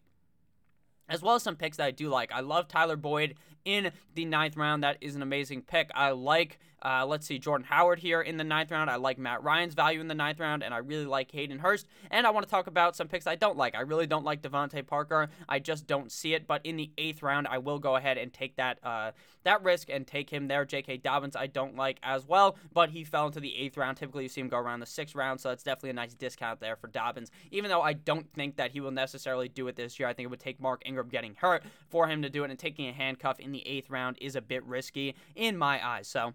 as 1.08 1.22
well 1.22 1.36
as 1.36 1.42
some 1.42 1.56
picks 1.56 1.76
that 1.78 1.84
I 1.84 1.90
do 1.90 2.08
like. 2.08 2.32
I 2.32 2.40
love 2.40 2.68
Tyler 2.68 2.96
Boyd 2.96 3.36
in 3.64 3.92
the 4.14 4.24
ninth 4.24 4.56
round. 4.56 4.82
That 4.82 4.98
is 5.00 5.14
an 5.14 5.22
amazing 5.22 5.62
pick. 5.62 5.90
I 5.94 6.10
like, 6.10 6.58
uh, 6.84 7.04
let's 7.06 7.26
see, 7.26 7.38
Jordan 7.38 7.66
Howard 7.68 7.98
here 7.98 8.20
in 8.20 8.36
the 8.36 8.44
ninth 8.44 8.70
round. 8.70 8.88
I 8.88 8.96
like 8.96 9.18
Matt 9.18 9.42
Ryan's 9.42 9.74
value 9.74 10.00
in 10.00 10.08
the 10.08 10.14
ninth 10.14 10.38
round, 10.38 10.62
and 10.62 10.72
I 10.72 10.78
really 10.78 11.06
like 11.06 11.30
Hayden 11.32 11.58
Hurst. 11.58 11.86
And 12.10 12.26
I 12.26 12.30
want 12.30 12.46
to 12.46 12.50
talk 12.50 12.66
about 12.66 12.96
some 12.96 13.08
picks 13.08 13.26
I 13.26 13.34
don't 13.34 13.56
like. 13.56 13.74
I 13.74 13.80
really 13.80 14.06
don't 14.06 14.24
like 14.24 14.42
DeVante 14.42 14.86
Parker. 14.86 15.28
I 15.48 15.58
just 15.58 15.86
don't 15.86 16.12
see 16.12 16.34
it. 16.34 16.46
But 16.46 16.64
in 16.64 16.76
the 16.76 16.90
eighth 16.96 17.22
round, 17.22 17.48
I 17.48 17.58
will 17.58 17.78
go 17.78 17.96
ahead 17.96 18.18
and 18.18 18.32
take 18.32 18.56
that 18.56 18.78
uh, 18.84 19.10
that 19.44 19.62
risk 19.62 19.88
and 19.90 20.06
take 20.06 20.30
him 20.30 20.46
there. 20.46 20.64
J.K. 20.64 20.98
Dobbins, 20.98 21.34
I 21.34 21.46
don't 21.46 21.76
like 21.76 21.98
as 22.02 22.26
well, 22.26 22.56
but 22.72 22.90
he 22.90 23.04
fell 23.04 23.26
into 23.26 23.40
the 23.40 23.56
eighth 23.56 23.76
round. 23.76 23.96
Typically, 23.96 24.24
you 24.24 24.28
see 24.28 24.40
him 24.40 24.48
go 24.48 24.58
around 24.58 24.80
the 24.80 24.86
sixth 24.86 25.14
round, 25.14 25.40
so 25.40 25.48
that's 25.48 25.62
definitely 25.62 25.90
a 25.90 25.94
nice 25.94 26.14
discount 26.14 26.60
there 26.60 26.76
for 26.76 26.86
Dobbins. 26.88 27.30
Even 27.50 27.70
though 27.70 27.82
I 27.82 27.94
don't 27.94 28.32
think 28.34 28.56
that 28.56 28.72
he 28.72 28.80
will 28.80 28.90
necessarily 28.90 29.48
do 29.48 29.66
it 29.68 29.76
this 29.76 29.98
year, 29.98 30.08
I 30.08 30.12
think 30.12 30.26
it 30.26 30.30
would 30.30 30.40
take 30.40 30.60
Mark 30.60 30.82
Ingram 30.84 31.08
getting 31.08 31.34
hurt 31.34 31.64
for 31.88 32.08
him 32.08 32.22
to 32.22 32.30
do 32.30 32.44
it, 32.44 32.50
and 32.50 32.58
taking 32.58 32.88
a 32.88 32.92
handcuff 32.92 33.40
in 33.40 33.52
the 33.52 33.66
eighth 33.66 33.90
round 33.90 34.18
is 34.20 34.36
a 34.36 34.40
bit 34.40 34.64
risky 34.64 35.14
in 35.34 35.56
my 35.56 35.84
eyes. 35.84 36.06
So. 36.06 36.34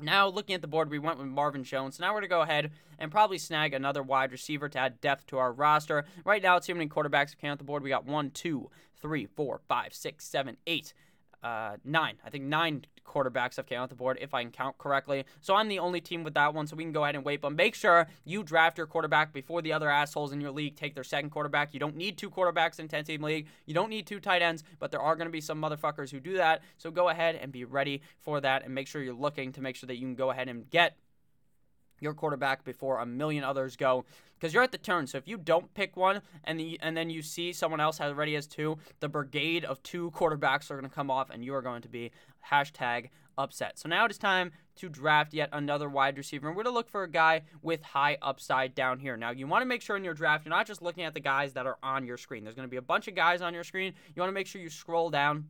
Now, 0.00 0.28
looking 0.28 0.54
at 0.54 0.60
the 0.60 0.68
board, 0.68 0.90
we 0.90 1.00
went 1.00 1.18
with 1.18 1.26
Marvin 1.26 1.64
Jones. 1.64 1.98
Now 1.98 2.08
we're 2.08 2.20
going 2.20 2.22
to 2.22 2.28
go 2.28 2.42
ahead 2.42 2.70
and 3.00 3.10
probably 3.10 3.38
snag 3.38 3.74
another 3.74 4.02
wide 4.02 4.30
receiver 4.30 4.68
to 4.68 4.78
add 4.78 5.00
depth 5.00 5.26
to 5.28 5.38
our 5.38 5.52
roster. 5.52 6.04
Right 6.24 6.42
now, 6.42 6.56
it's 6.56 6.68
how 6.68 6.74
many 6.74 6.88
quarterbacks 6.88 7.30
we 7.30 7.40
count 7.40 7.58
the 7.58 7.64
board. 7.64 7.82
We 7.82 7.90
got 7.90 8.06
one, 8.06 8.30
two, 8.30 8.70
three, 9.00 9.26
four, 9.26 9.60
five, 9.68 9.92
six, 9.92 10.24
seven, 10.24 10.56
eight 10.68 10.94
uh, 11.42 11.76
nine. 11.84 12.16
I 12.24 12.30
think 12.30 12.44
nine 12.44 12.84
quarterbacks 13.08 13.56
have 13.56 13.66
came 13.66 13.80
off 13.80 13.88
the 13.88 13.94
board, 13.94 14.18
if 14.20 14.34
I 14.34 14.42
can 14.42 14.52
count 14.52 14.78
correctly. 14.78 15.24
So 15.40 15.54
I'm 15.54 15.68
the 15.68 15.78
only 15.78 16.00
team 16.00 16.22
with 16.22 16.34
that 16.34 16.54
one, 16.54 16.66
so 16.66 16.76
we 16.76 16.84
can 16.84 16.92
go 16.92 17.04
ahead 17.04 17.14
and 17.14 17.24
wait. 17.24 17.40
But 17.40 17.54
make 17.54 17.74
sure 17.74 18.06
you 18.24 18.42
draft 18.42 18.78
your 18.78 18.86
quarterback 18.86 19.32
before 19.32 19.62
the 19.62 19.72
other 19.72 19.90
assholes 19.90 20.32
in 20.32 20.40
your 20.40 20.50
league 20.50 20.76
take 20.76 20.94
their 20.94 21.04
second 21.04 21.30
quarterback. 21.30 21.74
You 21.74 21.80
don't 21.80 21.96
need 21.96 22.18
two 22.18 22.30
quarterbacks 22.30 22.78
in 22.78 22.88
10 22.88 23.04
team 23.04 23.22
league. 23.22 23.46
You 23.66 23.74
don't 23.74 23.90
need 23.90 24.06
two 24.06 24.20
tight 24.20 24.42
ends, 24.42 24.62
but 24.78 24.90
there 24.90 25.00
are 25.00 25.16
going 25.16 25.26
to 25.26 25.32
be 25.32 25.40
some 25.40 25.60
motherfuckers 25.60 26.10
who 26.10 26.20
do 26.20 26.36
that. 26.36 26.62
So 26.76 26.90
go 26.90 27.08
ahead 27.08 27.36
and 27.36 27.50
be 27.50 27.64
ready 27.64 28.02
for 28.20 28.40
that 28.40 28.64
and 28.64 28.74
make 28.74 28.86
sure 28.86 29.02
you're 29.02 29.14
looking 29.14 29.52
to 29.52 29.60
make 29.60 29.76
sure 29.76 29.86
that 29.86 29.96
you 29.96 30.02
can 30.02 30.14
go 30.14 30.30
ahead 30.30 30.48
and 30.48 30.68
get 30.70 30.96
your 32.00 32.14
quarterback 32.14 32.64
before 32.64 32.98
a 32.98 33.06
million 33.06 33.44
others 33.44 33.76
go 33.76 34.04
because 34.38 34.54
you're 34.54 34.62
at 34.62 34.72
the 34.72 34.78
turn. 34.78 35.06
So 35.06 35.18
if 35.18 35.26
you 35.26 35.36
don't 35.36 35.72
pick 35.74 35.96
one 35.96 36.22
and 36.44 36.58
the, 36.58 36.78
and 36.82 36.96
then 36.96 37.10
you 37.10 37.22
see 37.22 37.52
someone 37.52 37.80
else 37.80 38.00
already 38.00 38.34
has 38.34 38.46
two, 38.46 38.78
the 39.00 39.08
brigade 39.08 39.64
of 39.64 39.82
two 39.82 40.10
quarterbacks 40.12 40.70
are 40.70 40.78
going 40.78 40.88
to 40.88 40.94
come 40.94 41.10
off 41.10 41.30
and 41.30 41.44
you 41.44 41.54
are 41.54 41.62
going 41.62 41.82
to 41.82 41.88
be 41.88 42.10
hashtag 42.50 43.08
upset. 43.36 43.78
So 43.78 43.88
now 43.88 44.04
it 44.04 44.10
is 44.10 44.18
time 44.18 44.52
to 44.76 44.88
draft 44.88 45.34
yet 45.34 45.48
another 45.52 45.88
wide 45.88 46.16
receiver. 46.16 46.48
And 46.48 46.56
we're 46.56 46.64
going 46.64 46.72
to 46.72 46.76
look 46.76 46.88
for 46.88 47.02
a 47.02 47.10
guy 47.10 47.42
with 47.62 47.82
high 47.82 48.18
upside 48.22 48.74
down 48.74 48.98
here. 48.98 49.16
Now, 49.16 49.30
you 49.30 49.46
want 49.46 49.62
to 49.62 49.66
make 49.66 49.82
sure 49.82 49.96
in 49.96 50.04
your 50.04 50.14
draft, 50.14 50.44
you're 50.44 50.50
not 50.50 50.66
just 50.66 50.82
looking 50.82 51.04
at 51.04 51.14
the 51.14 51.20
guys 51.20 51.52
that 51.54 51.66
are 51.66 51.78
on 51.82 52.06
your 52.06 52.16
screen. 52.16 52.44
There's 52.44 52.56
going 52.56 52.68
to 52.68 52.70
be 52.70 52.76
a 52.76 52.82
bunch 52.82 53.08
of 53.08 53.14
guys 53.14 53.40
on 53.40 53.54
your 53.54 53.64
screen. 53.64 53.94
You 54.14 54.20
want 54.20 54.30
to 54.30 54.34
make 54.34 54.46
sure 54.46 54.60
you 54.60 54.70
scroll 54.70 55.10
down 55.10 55.48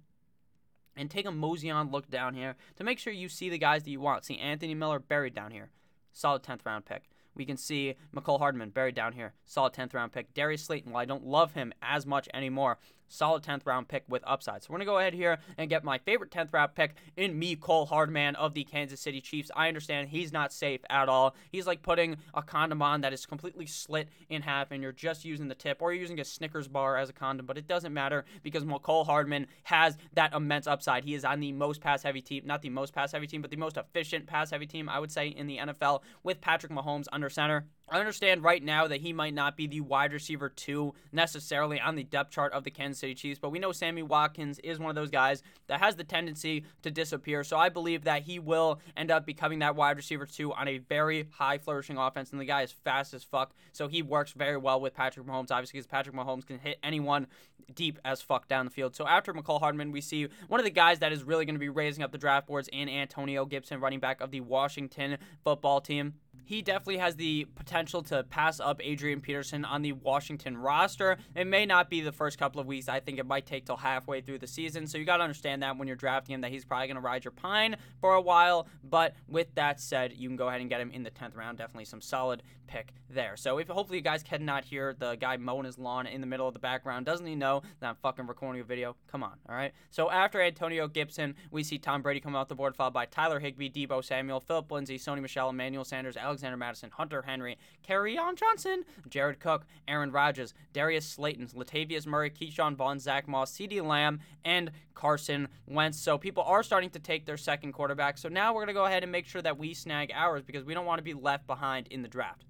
and 0.97 1.11
take 1.11 1.27
a 1.27 1.31
mosey 1.31 1.71
on 1.71 1.91
look 1.91 2.11
down 2.11 2.35
here 2.35 2.57
to 2.77 2.85
make 2.85 2.99
sure 2.99 3.13
you 3.13 3.29
see 3.29 3.49
the 3.49 3.59
guys 3.59 3.85
that 3.85 3.91
you 3.91 4.01
want. 4.01 4.25
See 4.25 4.39
Anthony 4.39 4.75
Miller 4.75 4.99
buried 4.99 5.35
down 5.35 5.51
here 5.51 5.71
solid 6.19 6.43
10th 6.43 6.67
round 6.67 6.85
pick. 6.85 7.05
We 7.35 7.45
can 7.45 7.57
see 7.57 7.95
Mecole 8.15 8.39
Hardman 8.39 8.71
buried 8.71 8.97
down 8.97 9.13
here, 9.13 9.35
solid 9.45 9.73
10th 9.73 9.95
round 9.95 10.13
pick. 10.13 10.35
Darius 10.35 10.65
Slayton, 10.65 10.93
while 10.93 11.03
I 11.03 11.07
don't 11.07 11.25
love 11.25 11.53
him 11.53 11.73
as 11.81 12.05
much 12.05 12.29
anymore, 12.35 12.79
solid 13.09 13.43
10th 13.43 13.67
round 13.67 13.89
pick 13.89 14.05
with 14.09 14.23
upside. 14.27 14.63
So 14.63 14.69
we're 14.71 14.79
going 14.79 14.87
to 14.87 14.93
go 14.93 14.99
ahead 14.99 15.15
here 15.15 15.39
and 15.57 15.69
get 15.69 15.85
my 15.85 15.99
favorite 15.99 16.31
10th 16.31 16.53
round 16.53 16.75
pick 16.75 16.95
in 17.17 17.41
Mecole 17.41 17.89
Hardman 17.89 18.37
of 18.37 18.55
the 18.55 18.65
Kansas 18.65 19.01
City 19.01 19.21
Chiefs. 19.21 19.51
I 19.57 19.69
understand 19.69 20.09
he's 20.09 20.33
not 20.33 20.53
safe 20.53 20.81
at 20.91 21.09
all. 21.09 21.35
He's 21.51 21.67
like 21.67 21.83
putting 21.83 22.17
a 22.35 22.43
condom 22.43 22.83
on 22.83 23.01
that 23.01 23.13
is 23.13 23.27
completely 23.27 23.67
slit 23.67 24.09
in 24.29 24.43
half 24.43 24.71
and 24.71 24.83
you're 24.83 24.93
just 24.93 25.25
using 25.25 25.49
the 25.49 25.55
tip 25.55 25.79
or 25.81 25.93
you're 25.93 26.01
using 26.01 26.21
a 26.21 26.25
Snickers 26.25 26.69
bar 26.69 26.97
as 26.97 27.09
a 27.09 27.13
condom, 27.13 27.47
but 27.47 27.59
it 27.59 27.67
doesn't 27.67 27.93
matter 27.93 28.25
because 28.43 28.65
Mecole 28.65 29.07
Hardman 29.07 29.47
has 29.65 29.97
that 30.15 30.35
immense 30.35 30.67
upside. 30.67 31.05
He 31.05 31.15
is 31.15 31.25
on 31.25 31.41
the 31.41 31.53
most 31.53 31.81
pass 31.81 32.03
heavy 32.03 32.21
team, 32.21 32.43
not 32.45 32.63
the 32.63 32.71
most 32.71 32.95
pass 32.95 33.13
heavy 33.13 33.27
team, 33.27 33.43
but 33.43 33.51
the 33.51 33.57
most 33.57 33.77
efficient 33.77 34.27
pass 34.27 34.51
heavy 34.51 34.67
team, 34.67 34.89
I 34.89 34.99
would 34.99 35.13
say, 35.13 35.29
in 35.29 35.47
the 35.47 35.59
NFL 35.59 36.03
with 36.23 36.41
Patrick 36.41 36.73
Mahomes 36.73 37.07
under 37.13 37.31
center. 37.31 37.67
I 37.91 37.99
understand 37.99 38.43
right 38.43 38.63
now 38.63 38.87
that 38.87 39.01
he 39.01 39.13
might 39.13 39.35
not 39.35 39.57
be 39.57 39.67
the 39.67 39.81
wide 39.81 40.13
receiver 40.13 40.49
two 40.49 40.95
necessarily 41.11 41.81
on 41.81 41.97
the 41.97 42.05
depth 42.05 42.31
chart 42.31 42.53
of 42.53 42.65
the 42.65 42.71
Kansas 42.71 43.01
City 43.01 43.15
Chiefs, 43.15 43.39
but 43.41 43.51
we 43.51 43.59
know 43.59 43.73
Sammy 43.73 44.03
Watkins 44.03 44.59
is 44.59 44.79
one 44.79 44.91
of 44.91 44.97
those 44.97 45.11
guys 45.11 45.43
that 45.69 45.81
has 45.81 45.97
the 45.97 46.05
tendency 46.05 46.65
to 46.83 46.91
disappear. 46.91 47.45
So 47.45 47.57
I 47.57 47.69
believe 47.69 48.05
that 48.05 48.23
he 48.23 48.39
will 48.39 48.81
end 48.97 49.11
up 49.11 49.25
becoming 49.25 49.61
that 49.61 49.75
wide 49.77 49.97
receiver 49.97 50.27
two 50.27 50.53
on 50.53 50.69
a 50.69 50.79
very 50.79 51.29
high 51.31 51.59
flourishing 51.59 51.97
offense. 51.97 52.31
And 52.31 52.41
the 52.41 52.45
guy 52.45 52.63
is 52.63 52.73
fast 52.73 53.15
as 53.15 53.25
fuck. 53.25 53.55
So 53.73 53.89
he 53.89 54.03
works 54.03 54.33
very 54.33 54.57
well 54.57 54.81
with 54.81 54.95
Patrick 54.95 55.27
Mahomes, 55.27 55.51
obviously, 55.51 55.79
because 55.79 55.87
Patrick 55.87 56.15
Mahomes 56.15 56.47
can 56.47 56.59
hit 56.59 56.79
anyone 56.83 57.27
deep 57.75 57.99
as 58.05 58.21
fuck 58.21 58.49
down 58.49 58.65
the 58.65 58.71
field. 58.71 58.97
So 58.97 59.07
after 59.07 59.33
Mecole 59.33 59.61
Hardman, 59.61 59.93
we 59.93 60.01
see 60.01 60.29
one 60.49 60.61
of 60.61 60.65
the 60.65 60.71
guys 60.71 60.99
that 61.01 61.13
is 61.13 61.23
really 61.23 61.45
going 61.45 61.55
to 61.55 61.61
be 61.61 61.69
raising 61.69 62.03
up 62.03 62.13
the 62.13 62.19
draft 62.19 62.47
boards 62.47 62.69
in 62.73 62.89
Antonio 62.89 63.45
Gibson, 63.45 63.81
running 63.81 64.01
back 64.01 64.21
of 64.21 64.31
the 64.31 64.41
Washington 64.41 65.19
football 65.45 65.81
team 65.81 66.15
he 66.49 66.63
definitely 66.63 66.97
has 66.97 67.15
the 67.15 67.45
potential 67.57 68.03
to 68.05 68.23
pass 68.23 68.59
up 68.59 68.81
Adrian 68.83 69.21
Peterson 69.21 69.67
on 69.67 69.83
the 69.83 69.93
Washington 69.93 70.57
roster. 70.57 71.19
It 71.37 71.47
may 71.47 71.67
not 71.67 71.91
be 71.91 72.01
the 72.01 72.11
first 72.11 72.39
couple 72.39 72.59
of 72.59 72.67
weeks. 72.67 72.89
I 72.89 73.01
think 73.01 73.19
it 73.19 73.27
might 73.27 73.45
take 73.45 73.67
till 73.67 73.77
halfway 73.77 74.23
through 74.23 74.39
the 74.39 74.47
season. 74.47 74.87
So 74.87 74.97
you 74.97 75.05
got 75.05 75.19
to 75.19 75.25
understand 75.25 75.63
that 75.63 75.77
when 75.77 75.87
you're 75.87 75.97
drafting 75.99 76.33
him, 76.33 76.41
that 76.41 76.51
he's 76.51 76.65
probably 76.65 76.87
going 76.87 76.95
to 76.95 77.03
ride 77.03 77.23
your 77.23 77.33
pine 77.33 77.77
for 78.01 78.15
a 78.15 78.21
while. 78.23 78.67
But 78.83 79.15
with 79.29 79.55
that 79.57 79.79
said, 79.79 80.15
you 80.17 80.27
can 80.27 80.37
go 80.37 80.49
ahead 80.49 80.63
and 80.63 80.71
get 80.71 80.81
him 80.81 80.91
in 80.91 81.03
the 81.03 81.11
10th 81.11 81.37
round. 81.37 81.59
Definitely 81.59 81.85
some 81.85 82.01
solid 82.01 82.43
pick 82.69 82.93
there. 83.11 83.37
So 83.37 83.59
if 83.59 83.69
hopefully 83.69 83.99
you 83.99 84.05
guys 84.05 84.23
cannot 84.23 84.65
hear 84.65 84.95
the 84.97 85.17
guy 85.17 85.37
mowing 85.37 85.65
his 85.65 85.79
lawn 85.79 86.07
in 86.07 86.21
the 86.21 86.27
middle 86.27 86.47
of 86.47 86.55
the 86.55 86.61
background, 86.61 87.07
doesn't 87.07 87.27
he 87.27 87.35
know 87.35 87.63
that 87.81 87.89
I'm 87.89 87.97
fucking 87.97 88.27
recording 88.27 88.61
a 88.61 88.65
video? 88.65 88.95
Come 89.11 89.23
on, 89.23 89.39
all 89.49 89.57
right. 89.57 89.73
So 89.91 90.11
after 90.11 90.41
Antonio 90.41 90.87
Gibson, 90.87 91.35
we 91.51 91.65
see 91.65 91.79
Tom 91.79 92.03
Brady 92.03 92.21
come 92.21 92.37
off 92.37 92.49
the 92.49 92.55
board, 92.55 92.77
followed 92.77 92.93
by 92.93 93.07
Tyler 93.07 93.41
Higbee, 93.41 93.71
Deebo 93.71 94.05
Samuel, 94.05 94.41
Philip 94.41 94.71
Lindsay, 94.71 94.99
Sony 94.99 95.21
Michel, 95.21 95.49
Emmanuel 95.49 95.85
Sanders, 95.85 96.17
Alexander 96.17 96.57
Mattison, 96.57 96.91
Hunter 96.91 97.23
Henry, 97.23 97.57
Kerryon 97.87 98.37
Johnson, 98.37 98.85
Jared 99.09 99.41
Cook, 99.41 99.67
Aaron 99.89 100.13
Rodgers, 100.13 100.55
Darius 100.73 101.07
Slayton, 101.07 101.49
Latavius 101.49 102.07
Murray, 102.07 102.31
Ke'Shawn 102.31 102.77
Vaughn, 102.77 103.01
Zach 103.01 103.27
Moss, 103.27 103.51
CeeDee 103.53 103.85
Lamb, 103.85 104.21
and 104.45 104.71
Carson 104.95 105.49
Wentz. 105.67 105.99
So 105.99 106.19
people 106.19 106.43
are 106.43 106.63
starting 106.63 106.91
to 106.91 106.99
take 106.99 107.25
their 107.25 107.37
second 107.37 107.73
quarterback. 107.73 108.19
So 108.19 108.29
now 108.29 108.55
we're 108.55 108.67
to 108.67 108.73
go 108.73 108.85
ahead 108.85 109.03
and 109.03 109.13
make 109.13 109.27
sure 109.27 109.43
that 109.43 109.59
we 109.59 109.75
snag 109.75 110.11
ours 110.15 110.43
because 110.43 110.65
we 110.65 110.75
don't 110.75 110.87
want 110.87 110.99
to 110.99 111.05
be 111.05 111.15
left 111.15 111.47
behind 111.47 111.87
in 111.89 112.03
the 112.03 112.09
draft. 112.09 112.45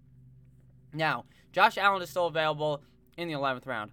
Now, 0.93 1.25
Josh 1.53 1.79
Allen 1.79 2.03
is 2.03 2.11
still 2.11 2.27
available 2.27 2.83
in 3.17 3.29
the 3.29 3.35
11th 3.35 3.67
round, 3.67 3.93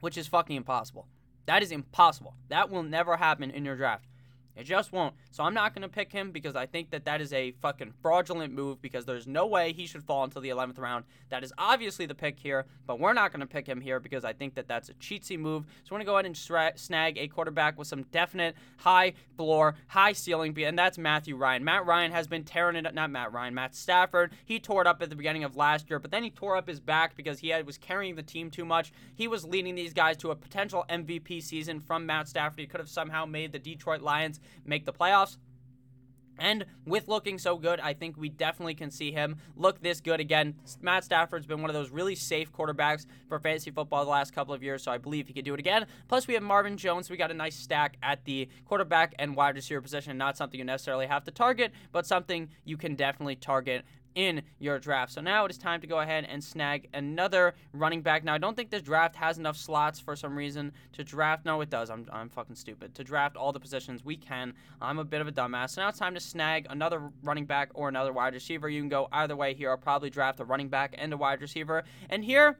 which 0.00 0.16
is 0.16 0.26
fucking 0.26 0.56
impossible. 0.56 1.06
That 1.46 1.62
is 1.62 1.72
impossible. 1.72 2.34
That 2.48 2.70
will 2.70 2.82
never 2.82 3.16
happen 3.16 3.50
in 3.50 3.64
your 3.64 3.76
draft. 3.76 4.04
It 4.54 4.64
just 4.64 4.92
won't. 4.92 5.14
So 5.30 5.44
I'm 5.44 5.54
not 5.54 5.74
going 5.74 5.82
to 5.82 5.88
pick 5.88 6.12
him 6.12 6.30
because 6.30 6.54
I 6.54 6.66
think 6.66 6.90
that 6.90 7.06
that 7.06 7.20
is 7.20 7.32
a 7.32 7.52
fucking 7.62 7.94
fraudulent 8.02 8.52
move 8.52 8.82
because 8.82 9.06
there's 9.06 9.26
no 9.26 9.46
way 9.46 9.72
he 9.72 9.86
should 9.86 10.02
fall 10.02 10.24
until 10.24 10.42
the 10.42 10.50
11th 10.50 10.78
round. 10.78 11.04
That 11.30 11.42
is 11.42 11.52
obviously 11.56 12.04
the 12.04 12.14
pick 12.14 12.38
here, 12.38 12.66
but 12.86 13.00
we're 13.00 13.14
not 13.14 13.32
going 13.32 13.40
to 13.40 13.46
pick 13.46 13.66
him 13.66 13.80
here 13.80 13.98
because 13.98 14.24
I 14.24 14.34
think 14.34 14.54
that 14.56 14.68
that's 14.68 14.90
a 14.90 14.94
cheatsy 14.94 15.38
move. 15.38 15.64
So 15.84 15.94
I'm 15.94 15.96
going 15.96 16.00
to 16.00 16.04
go 16.06 16.16
ahead 16.16 16.26
and 16.26 16.36
stra- 16.36 16.76
snag 16.76 17.16
a 17.16 17.28
quarterback 17.28 17.78
with 17.78 17.88
some 17.88 18.02
definite 18.12 18.54
high 18.76 19.14
floor, 19.36 19.74
high 19.88 20.12
ceiling, 20.12 20.56
and 20.62 20.78
that's 20.78 20.98
Matthew 20.98 21.36
Ryan. 21.36 21.64
Matt 21.64 21.86
Ryan 21.86 22.12
has 22.12 22.26
been 22.26 22.44
tearing 22.44 22.76
it 22.76 22.86
up, 22.86 22.92
not 22.92 23.10
Matt 23.10 23.32
Ryan, 23.32 23.54
Matt 23.54 23.74
Stafford. 23.74 24.32
He 24.44 24.60
tore 24.60 24.82
it 24.82 24.86
up 24.86 25.00
at 25.02 25.08
the 25.08 25.16
beginning 25.16 25.44
of 25.44 25.56
last 25.56 25.88
year, 25.88 25.98
but 25.98 26.10
then 26.10 26.22
he 26.22 26.30
tore 26.30 26.56
up 26.56 26.68
his 26.68 26.80
back 26.80 27.16
because 27.16 27.38
he 27.38 27.48
had, 27.48 27.66
was 27.66 27.78
carrying 27.78 28.16
the 28.16 28.22
team 28.22 28.50
too 28.50 28.66
much. 28.66 28.92
He 29.14 29.28
was 29.28 29.46
leading 29.46 29.74
these 29.74 29.94
guys 29.94 30.18
to 30.18 30.30
a 30.30 30.36
potential 30.36 30.84
MVP 30.90 31.42
season 31.42 31.80
from 31.80 32.04
Matt 32.04 32.28
Stafford. 32.28 32.60
He 32.60 32.66
could 32.66 32.80
have 32.80 32.88
somehow 32.88 33.24
made 33.24 33.52
the 33.52 33.58
Detroit 33.58 34.02
Lions 34.02 34.40
make 34.64 34.84
the 34.84 34.92
playoffs. 34.92 35.36
And 36.38 36.64
with 36.86 37.08
looking 37.08 37.38
so 37.38 37.56
good, 37.56 37.78
I 37.78 37.92
think 37.92 38.16
we 38.16 38.28
definitely 38.28 38.74
can 38.74 38.90
see 38.90 39.12
him 39.12 39.36
look 39.56 39.82
this 39.82 40.00
good 40.00 40.18
again. 40.18 40.54
Matt 40.80 41.04
Stafford's 41.04 41.46
been 41.46 41.60
one 41.60 41.70
of 41.70 41.74
those 41.74 41.90
really 41.90 42.14
safe 42.14 42.52
quarterbacks 42.52 43.06
for 43.28 43.38
fantasy 43.38 43.70
football 43.70 44.04
the 44.04 44.10
last 44.10 44.34
couple 44.34 44.54
of 44.54 44.62
years, 44.62 44.82
so 44.82 44.90
I 44.90 44.98
believe 44.98 45.28
he 45.28 45.34
could 45.34 45.44
do 45.44 45.54
it 45.54 45.60
again. 45.60 45.86
Plus, 46.08 46.26
we 46.26 46.34
have 46.34 46.42
Marvin 46.42 46.76
Jones. 46.76 47.10
We 47.10 47.16
got 47.16 47.30
a 47.30 47.34
nice 47.34 47.56
stack 47.56 47.96
at 48.02 48.24
the 48.24 48.48
quarterback 48.64 49.14
and 49.18 49.36
wide 49.36 49.54
receiver 49.54 49.80
position. 49.80 50.16
Not 50.16 50.36
something 50.36 50.58
you 50.58 50.64
necessarily 50.64 51.06
have 51.06 51.24
to 51.24 51.30
target, 51.30 51.72
but 51.92 52.06
something 52.06 52.48
you 52.64 52.76
can 52.76 52.96
definitely 52.96 53.36
target 53.36 53.84
in 54.14 54.42
your 54.58 54.78
draft. 54.78 55.12
So 55.12 55.20
now 55.20 55.44
it 55.44 55.50
is 55.50 55.58
time 55.58 55.80
to 55.80 55.86
go 55.86 56.00
ahead 56.00 56.26
and 56.28 56.42
snag 56.42 56.88
another 56.94 57.54
running 57.72 58.02
back. 58.02 58.24
Now, 58.24 58.34
I 58.34 58.38
don't 58.38 58.56
think 58.56 58.70
this 58.70 58.82
draft 58.82 59.16
has 59.16 59.38
enough 59.38 59.56
slots 59.56 60.00
for 60.00 60.16
some 60.16 60.36
reason 60.36 60.72
to 60.92 61.04
draft. 61.04 61.44
No, 61.44 61.60
it 61.60 61.70
does. 61.70 61.90
I'm, 61.90 62.06
I'm 62.12 62.28
fucking 62.28 62.56
stupid. 62.56 62.94
To 62.94 63.04
draft 63.04 63.36
all 63.36 63.52
the 63.52 63.60
positions 63.60 64.04
we 64.04 64.16
can. 64.16 64.54
I'm 64.80 64.98
a 64.98 65.04
bit 65.04 65.20
of 65.20 65.28
a 65.28 65.32
dumbass. 65.32 65.70
So 65.70 65.82
now 65.82 65.88
it's 65.88 65.98
time 65.98 66.14
to 66.14 66.20
snag 66.20 66.66
another 66.70 67.10
running 67.22 67.46
back 67.46 67.70
or 67.74 67.88
another 67.88 68.12
wide 68.12 68.34
receiver. 68.34 68.68
You 68.68 68.80
can 68.80 68.88
go 68.88 69.08
either 69.12 69.36
way 69.36 69.54
here. 69.54 69.70
I'll 69.70 69.76
probably 69.76 70.10
draft 70.10 70.40
a 70.40 70.44
running 70.44 70.68
back 70.68 70.94
and 70.98 71.12
a 71.12 71.16
wide 71.16 71.40
receiver. 71.40 71.84
And 72.10 72.24
here, 72.24 72.58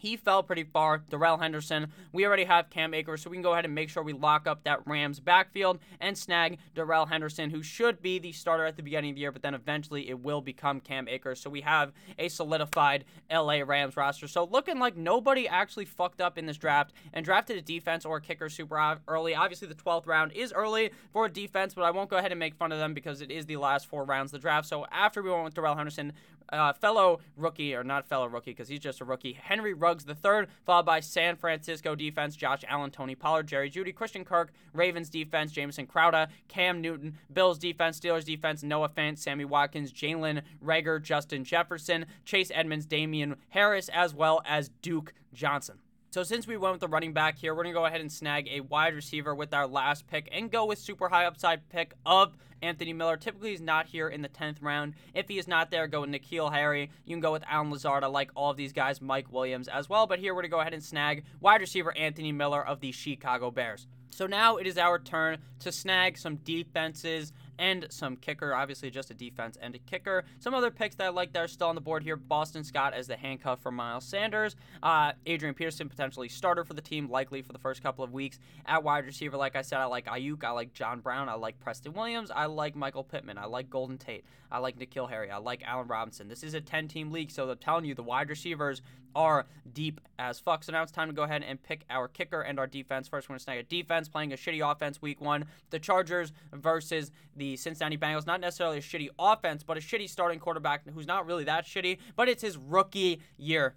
he 0.00 0.16
fell 0.16 0.42
pretty 0.42 0.64
far. 0.64 0.98
Darrell 1.10 1.36
Henderson. 1.36 1.92
We 2.10 2.24
already 2.24 2.44
have 2.44 2.70
Cam 2.70 2.94
Akers, 2.94 3.20
so 3.20 3.28
we 3.28 3.36
can 3.36 3.42
go 3.42 3.52
ahead 3.52 3.66
and 3.66 3.74
make 3.74 3.90
sure 3.90 4.02
we 4.02 4.14
lock 4.14 4.46
up 4.46 4.64
that 4.64 4.80
Rams 4.86 5.20
backfield 5.20 5.78
and 6.00 6.16
snag 6.16 6.58
Darrell 6.74 7.04
Henderson, 7.04 7.50
who 7.50 7.62
should 7.62 8.00
be 8.00 8.18
the 8.18 8.32
starter 8.32 8.64
at 8.64 8.76
the 8.76 8.82
beginning 8.82 9.10
of 9.10 9.16
the 9.16 9.20
year, 9.20 9.30
but 9.30 9.42
then 9.42 9.54
eventually 9.54 10.08
it 10.08 10.20
will 10.20 10.40
become 10.40 10.80
Cam 10.80 11.06
Akers. 11.06 11.38
So 11.38 11.50
we 11.50 11.60
have 11.60 11.92
a 12.18 12.28
solidified 12.28 13.04
LA 13.30 13.60
Rams 13.60 13.94
roster. 13.94 14.26
So 14.26 14.44
looking 14.44 14.78
like 14.78 14.96
nobody 14.96 15.46
actually 15.46 15.84
fucked 15.84 16.22
up 16.22 16.38
in 16.38 16.46
this 16.46 16.56
draft 16.56 16.94
and 17.12 17.22
drafted 17.22 17.58
a 17.58 17.62
defense 17.62 18.06
or 18.06 18.16
a 18.16 18.20
kicker 18.22 18.48
super 18.48 18.98
early. 19.06 19.34
Obviously, 19.34 19.68
the 19.68 19.74
12th 19.74 20.06
round 20.06 20.32
is 20.32 20.50
early 20.50 20.92
for 21.12 21.26
a 21.26 21.30
defense, 21.30 21.74
but 21.74 21.82
I 21.82 21.90
won't 21.90 22.08
go 22.08 22.16
ahead 22.16 22.32
and 22.32 22.38
make 22.38 22.54
fun 22.54 22.72
of 22.72 22.78
them 22.78 22.94
because 22.94 23.20
it 23.20 23.30
is 23.30 23.44
the 23.44 23.58
last 23.58 23.86
four 23.86 24.04
rounds 24.04 24.28
of 24.28 24.40
the 24.40 24.42
draft. 24.42 24.66
So 24.66 24.86
after 24.90 25.22
we 25.22 25.30
went 25.30 25.44
with 25.44 25.54
Darrell 25.54 25.74
Henderson, 25.74 26.14
uh, 26.52 26.72
fellow 26.72 27.20
rookie, 27.36 27.74
or 27.74 27.84
not 27.84 28.06
fellow 28.06 28.26
rookie 28.26 28.50
because 28.50 28.68
he's 28.68 28.80
just 28.80 29.00
a 29.00 29.04
rookie, 29.04 29.32
Henry 29.32 29.74
the 29.98 30.14
third, 30.14 30.48
followed 30.64 30.86
by 30.86 31.00
San 31.00 31.36
Francisco 31.36 31.94
defense, 31.94 32.36
Josh 32.36 32.64
Allen, 32.68 32.90
Tony 32.90 33.14
Pollard, 33.14 33.48
Jerry 33.48 33.70
Jeudy, 33.70 33.94
Christian 33.94 34.24
Kirk, 34.24 34.52
Ravens 34.72 35.10
defense, 35.10 35.52
Jamison 35.52 35.86
Crowder, 35.86 36.28
Cam 36.48 36.80
Newton, 36.80 37.18
Bills 37.32 37.58
defense, 37.58 37.98
Steelers 38.00 38.24
defense, 38.24 38.62
Noah 38.62 38.88
Fant, 38.88 39.18
Sammy 39.18 39.44
Watkins, 39.44 39.92
Jalen 39.92 40.42
Reagor, 40.64 41.02
Justin 41.02 41.44
Jefferson, 41.44 42.06
Chase 42.24 42.50
Edmonds, 42.54 42.86
Damien 42.86 43.36
Harris, 43.50 43.88
as 43.90 44.14
well 44.14 44.42
as 44.46 44.70
Duke 44.82 45.12
Johnson. 45.32 45.78
So 46.12 46.24
since 46.24 46.44
we 46.44 46.56
went 46.56 46.72
with 46.72 46.80
the 46.80 46.88
running 46.88 47.12
back 47.12 47.38
here, 47.38 47.54
we're 47.54 47.62
going 47.62 47.72
to 47.72 47.78
go 47.78 47.86
ahead 47.86 48.00
and 48.00 48.10
snag 48.10 48.48
a 48.48 48.62
wide 48.62 48.96
receiver 48.96 49.32
with 49.32 49.54
our 49.54 49.68
last 49.68 50.08
pick 50.08 50.28
and 50.32 50.50
go 50.50 50.64
with 50.64 50.80
super 50.80 51.08
high 51.08 51.24
upside 51.24 51.68
pick 51.68 51.94
of 52.04 52.36
Anthony 52.62 52.92
Miller. 52.92 53.16
Typically, 53.16 53.50
he's 53.50 53.60
not 53.60 53.86
here 53.86 54.08
in 54.08 54.20
the 54.20 54.28
10th 54.28 54.56
round. 54.60 54.94
If 55.14 55.28
he 55.28 55.38
is 55.38 55.46
not 55.46 55.70
there, 55.70 55.86
go 55.86 56.00
with 56.00 56.10
N'Keal 56.10 56.52
Harry. 56.52 56.90
You 57.04 57.14
can 57.14 57.20
go 57.20 57.30
with 57.30 57.44
Allen 57.48 57.70
Lazard. 57.70 58.02
I 58.02 58.08
like 58.08 58.32
all 58.34 58.50
of 58.50 58.56
these 58.56 58.72
guys, 58.72 59.00
Mike 59.00 59.30
Williams 59.30 59.68
as 59.68 59.88
well. 59.88 60.08
But 60.08 60.18
here 60.18 60.34
we're 60.34 60.42
going 60.42 60.50
to 60.50 60.56
go 60.56 60.60
ahead 60.60 60.74
and 60.74 60.82
snag 60.82 61.22
wide 61.40 61.60
receiver 61.60 61.96
Anthony 61.96 62.32
Miller 62.32 62.66
of 62.66 62.80
the 62.80 62.90
Chicago 62.90 63.52
Bears. 63.52 63.86
So 64.10 64.26
now 64.26 64.56
it 64.56 64.66
is 64.66 64.78
our 64.78 64.98
turn 64.98 65.38
to 65.60 65.70
snag 65.70 66.18
some 66.18 66.36
defenses 66.38 67.32
and 67.60 67.86
some 67.90 68.16
kicker. 68.16 68.54
Obviously, 68.54 68.90
just 68.90 69.10
a 69.10 69.14
defense 69.14 69.58
and 69.60 69.74
a 69.74 69.78
kicker. 69.78 70.24
Some 70.38 70.54
other 70.54 70.70
picks 70.70 70.96
that 70.96 71.04
I 71.04 71.08
like 71.10 71.32
that 71.34 71.44
are 71.44 71.48
still 71.48 71.68
on 71.68 71.74
the 71.74 71.80
board 71.80 72.02
here 72.02 72.16
Boston 72.16 72.64
Scott 72.64 72.94
as 72.94 73.06
the 73.06 73.16
handcuff 73.16 73.60
for 73.60 73.70
Miles 73.70 74.04
Sanders. 74.04 74.56
Uh, 74.82 75.12
Adrian 75.26 75.54
Peterson, 75.54 75.88
potentially 75.88 76.28
starter 76.28 76.64
for 76.64 76.72
the 76.72 76.80
team, 76.80 77.08
likely 77.08 77.42
for 77.42 77.52
the 77.52 77.58
first 77.58 77.82
couple 77.82 78.02
of 78.02 78.12
weeks. 78.12 78.38
At 78.66 78.82
wide 78.82 79.04
receiver, 79.04 79.36
like 79.36 79.56
I 79.56 79.62
said, 79.62 79.78
I 79.78 79.84
like 79.84 80.06
Aiyuk, 80.06 80.42
I 80.42 80.50
like 80.50 80.72
John 80.72 81.00
Brown. 81.00 81.28
I 81.28 81.34
like 81.34 81.60
Preston 81.60 81.92
Williams. 81.92 82.30
I 82.34 82.46
like 82.46 82.74
Michael 82.74 83.04
Pittman. 83.04 83.36
I 83.36 83.44
like 83.44 83.68
Golden 83.68 83.98
Tate. 83.98 84.24
I 84.50 84.58
like 84.58 84.78
N'Keal 84.78 85.08
Harry. 85.08 85.30
I 85.30 85.36
like 85.36 85.62
Allen 85.64 85.86
Robinson. 85.86 86.28
This 86.28 86.42
is 86.42 86.54
a 86.54 86.60
10 86.60 86.88
team 86.88 87.12
league, 87.12 87.30
so 87.30 87.46
they're 87.46 87.54
telling 87.56 87.84
you 87.84 87.94
the 87.94 88.02
wide 88.02 88.30
receivers 88.30 88.80
are 89.14 89.46
deep 89.72 90.00
as 90.18 90.38
fuck. 90.38 90.64
So 90.64 90.72
now 90.72 90.82
it's 90.82 90.92
time 90.92 91.08
to 91.08 91.14
go 91.14 91.22
ahead 91.22 91.42
and 91.42 91.62
pick 91.62 91.84
our 91.90 92.08
kicker 92.08 92.40
and 92.40 92.58
our 92.58 92.66
defense. 92.66 93.08
First, 93.08 93.28
we're 93.28 93.34
going 93.34 93.38
to 93.38 93.44
snag 93.44 93.58
a 93.58 93.62
defense 93.62 94.08
playing 94.08 94.32
a 94.32 94.36
shitty 94.36 94.68
offense 94.68 95.00
week 95.00 95.20
one. 95.20 95.44
The 95.70 95.78
Chargers 95.78 96.32
versus 96.52 97.10
the 97.36 97.56
Cincinnati 97.56 97.96
Bengals. 97.96 98.26
Not 98.26 98.40
necessarily 98.40 98.78
a 98.78 98.82
shitty 98.82 99.08
offense, 99.18 99.62
but 99.62 99.76
a 99.76 99.80
shitty 99.80 100.08
starting 100.08 100.38
quarterback 100.38 100.88
who's 100.88 101.06
not 101.06 101.26
really 101.26 101.44
that 101.44 101.66
shitty, 101.66 101.98
but 102.16 102.28
it's 102.28 102.42
his 102.42 102.56
rookie 102.56 103.20
year. 103.36 103.76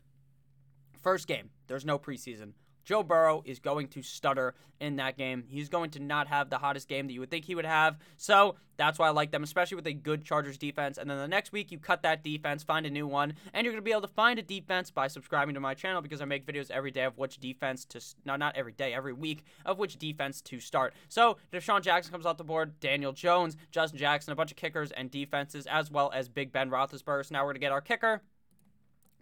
First 1.01 1.27
game. 1.27 1.49
There's 1.67 1.85
no 1.85 1.97
preseason. 1.99 2.53
Joe 2.83 3.03
Burrow 3.03 3.43
is 3.45 3.59
going 3.59 3.87
to 3.89 4.01
stutter 4.01 4.53
in 4.79 4.97
that 4.97 5.17
game. 5.17 5.45
He's 5.47 5.69
going 5.69 5.91
to 5.91 5.99
not 5.99 6.27
have 6.27 6.49
the 6.49 6.57
hottest 6.57 6.89
game 6.89 7.07
that 7.07 7.13
you 7.13 7.21
would 7.21 7.31
think 7.31 7.45
he 7.45 7.55
would 7.55 7.65
have. 7.65 7.97
So 8.17 8.55
that's 8.75 8.99
why 8.99 9.07
I 9.07 9.11
like 9.11 9.31
them, 9.31 9.43
especially 9.43 9.75
with 9.75 9.87
a 9.87 9.93
good 9.93 10.25
Chargers 10.25 10.57
defense. 10.57 10.97
And 10.97 11.09
then 11.09 11.17
the 11.17 11.27
next 11.27 11.51
week, 11.51 11.71
you 11.71 11.77
cut 11.77 12.01
that 12.03 12.23
defense, 12.23 12.63
find 12.63 12.85
a 12.85 12.89
new 12.89 13.07
one, 13.07 13.35
and 13.53 13.63
you're 13.63 13.71
going 13.71 13.81
to 13.81 13.85
be 13.85 13.91
able 13.91 14.01
to 14.01 14.07
find 14.07 14.39
a 14.39 14.41
defense 14.41 14.91
by 14.91 15.07
subscribing 15.07 15.53
to 15.55 15.61
my 15.61 15.73
channel 15.73 16.01
because 16.01 16.21
I 16.21 16.25
make 16.25 16.45
videos 16.45 16.69
every 16.69 16.91
day 16.91 17.03
of 17.03 17.17
which 17.17 17.37
defense 17.37 17.85
to, 17.85 18.01
no, 18.25 18.35
not 18.35 18.57
every 18.57 18.73
day, 18.73 18.93
every 18.93 19.13
week 19.13 19.45
of 19.65 19.77
which 19.77 19.97
defense 19.97 20.41
to 20.41 20.59
start. 20.59 20.93
So 21.07 21.37
DeSean 21.53 21.81
Jackson 21.81 22.11
comes 22.11 22.25
off 22.25 22.37
the 22.37 22.43
board, 22.43 22.79
Daniel 22.79 23.13
Jones, 23.13 23.55
Justin 23.71 23.99
Jackson, 23.99 24.33
a 24.33 24.35
bunch 24.35 24.51
of 24.51 24.57
kickers 24.57 24.91
and 24.91 25.09
defenses, 25.09 25.65
as 25.67 25.89
well 25.89 26.11
as 26.13 26.27
Big 26.27 26.51
Ben 26.51 26.69
Roethlisberger. 26.69 27.25
So 27.25 27.33
now 27.33 27.41
we're 27.41 27.53
going 27.53 27.55
to 27.55 27.59
get 27.59 27.71
our 27.71 27.81
kicker. 27.81 28.21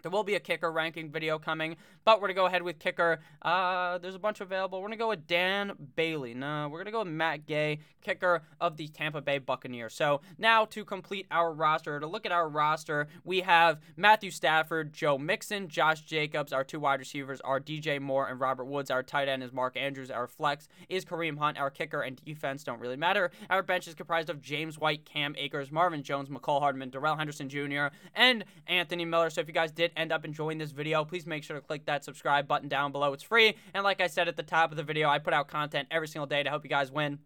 There 0.01 0.11
will 0.11 0.23
be 0.23 0.35
a 0.35 0.39
kicker 0.39 0.71
ranking 0.71 1.09
video 1.09 1.37
coming, 1.39 1.75
but 2.05 2.17
we're 2.17 2.27
going 2.27 2.35
to 2.35 2.41
go 2.41 2.45
ahead 2.45 2.63
with 2.63 2.79
kicker. 2.79 3.19
Uh, 3.41 3.97
there's 3.99 4.15
a 4.15 4.19
bunch 4.19 4.41
available. 4.41 4.79
We're 4.79 4.87
going 4.87 4.97
to 4.97 5.03
go 5.03 5.09
with 5.09 5.27
Dan 5.27 5.73
Bailey. 5.95 6.33
No, 6.33 6.67
we're 6.69 6.79
going 6.79 6.85
to 6.85 6.91
go 6.91 6.99
with 6.99 7.07
Matt 7.07 7.45
Gay, 7.45 7.79
kicker 8.01 8.43
of 8.59 8.77
the 8.77 8.87
Tampa 8.87 9.21
Bay 9.21 9.37
Buccaneers. 9.37 9.93
So 9.93 10.21
now 10.37 10.65
to 10.65 10.83
complete 10.83 11.27
our 11.31 11.53
roster, 11.53 11.99
to 11.99 12.07
look 12.07 12.25
at 12.25 12.31
our 12.31 12.49
roster, 12.49 13.07
we 13.23 13.41
have 13.41 13.79
Matthew 13.95 14.31
Stafford, 14.31 14.93
Joe 14.93 15.17
Mixon, 15.17 15.67
Josh 15.67 16.01
Jacobs. 16.01 16.53
Our 16.53 16.63
two 16.63 16.79
wide 16.79 16.99
receivers 16.99 17.41
are 17.41 17.59
DJ 17.59 17.99
Moore 17.99 18.27
and 18.27 18.39
Robert 18.39 18.65
Woods. 18.65 18.91
Our 18.91 19.03
tight 19.03 19.27
end 19.27 19.43
is 19.43 19.53
Mark 19.53 19.77
Andrews. 19.77 20.11
Our 20.11 20.27
flex 20.27 20.67
is 20.89 21.05
Kareem 21.05 21.37
Hunt. 21.37 21.57
Our 21.57 21.69
kicker 21.69 22.01
and 22.01 22.21
defense 22.23 22.63
don't 22.63 22.79
really 22.79 22.97
matter. 22.97 23.31
Our 23.49 23.63
bench 23.63 23.87
is 23.87 23.95
comprised 23.95 24.29
of 24.29 24.41
James 24.41 24.79
White, 24.79 25.05
Cam 25.05 25.35
Akers, 25.37 25.71
Marvin 25.71 26.03
Jones, 26.03 26.29
Mecole 26.29 26.59
Hardman, 26.59 26.89
Darrell 26.89 27.15
Henderson 27.15 27.49
Jr., 27.49 27.87
and 28.15 28.43
Anthony 28.67 29.05
Miller. 29.05 29.29
So 29.29 29.41
if 29.41 29.47
you 29.47 29.53
guys 29.53 29.71
did 29.71 29.90
end 29.95 30.11
up 30.11 30.25
enjoying 30.25 30.57
this 30.57 30.71
video, 30.71 31.05
please 31.05 31.25
make 31.25 31.43
sure 31.43 31.55
to 31.55 31.61
click 31.61 31.85
that 31.85 32.03
subscribe 32.03 32.47
button 32.47 32.69
down 32.69 32.91
below. 32.91 33.13
It's 33.13 33.23
free. 33.23 33.55
And 33.73 33.83
like 33.83 34.01
I 34.01 34.07
said 34.07 34.27
at 34.27 34.37
the 34.37 34.43
top 34.43 34.71
of 34.71 34.77
the 34.77 34.83
video, 34.83 35.09
I 35.09 35.19
put 35.19 35.33
out 35.33 35.47
content 35.47 35.87
every 35.91 36.07
single 36.07 36.27
day 36.27 36.43
to 36.43 36.49
help 36.49 36.63
you 36.63 36.69
guys 36.69 36.91
win 36.91 37.19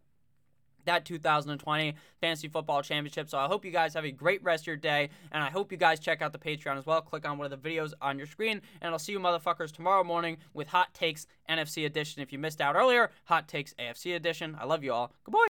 that 0.85 1.05
2020 1.05 1.95
Fantasy 2.21 2.47
Football 2.47 2.81
Championship. 2.81 3.29
So 3.29 3.37
I 3.37 3.47
hope 3.47 3.65
you 3.65 3.71
guys 3.71 3.93
have 3.93 4.05
a 4.05 4.11
great 4.11 4.43
rest 4.43 4.63
of 4.63 4.67
your 4.67 4.75
day, 4.77 5.09
and 5.31 5.43
I 5.43 5.49
hope 5.49 5.71
you 5.71 5.77
guys 5.77 5.99
check 5.99 6.21
out 6.21 6.31
the 6.31 6.39
Patreon 6.39 6.77
as 6.77 6.85
well. 6.85 7.01
Click 7.01 7.27
on 7.27 7.37
one 7.37 7.51
of 7.51 7.61
the 7.61 7.69
videos 7.69 7.93
on 8.01 8.17
your 8.17 8.27
screen, 8.27 8.61
and 8.81 8.91
I'll 8.91 8.99
see 8.99 9.11
you 9.11 9.19
motherfuckers 9.19 9.71
tomorrow 9.71 10.03
morning 10.03 10.37
with 10.53 10.67
Hot 10.69 10.93
Takes 10.93 11.27
NFC 11.49 11.85
Edition. 11.85 12.21
If 12.21 12.31
you 12.31 12.39
missed 12.39 12.61
out 12.61 12.75
earlier, 12.75 13.11
Hot 13.25 13.47
Takes 13.47 13.73
AFC 13.73 14.15
Edition. 14.15 14.55
I 14.59 14.65
love 14.65 14.83
you 14.83 14.93
all. 14.93 15.11
Goodbye. 15.23 15.47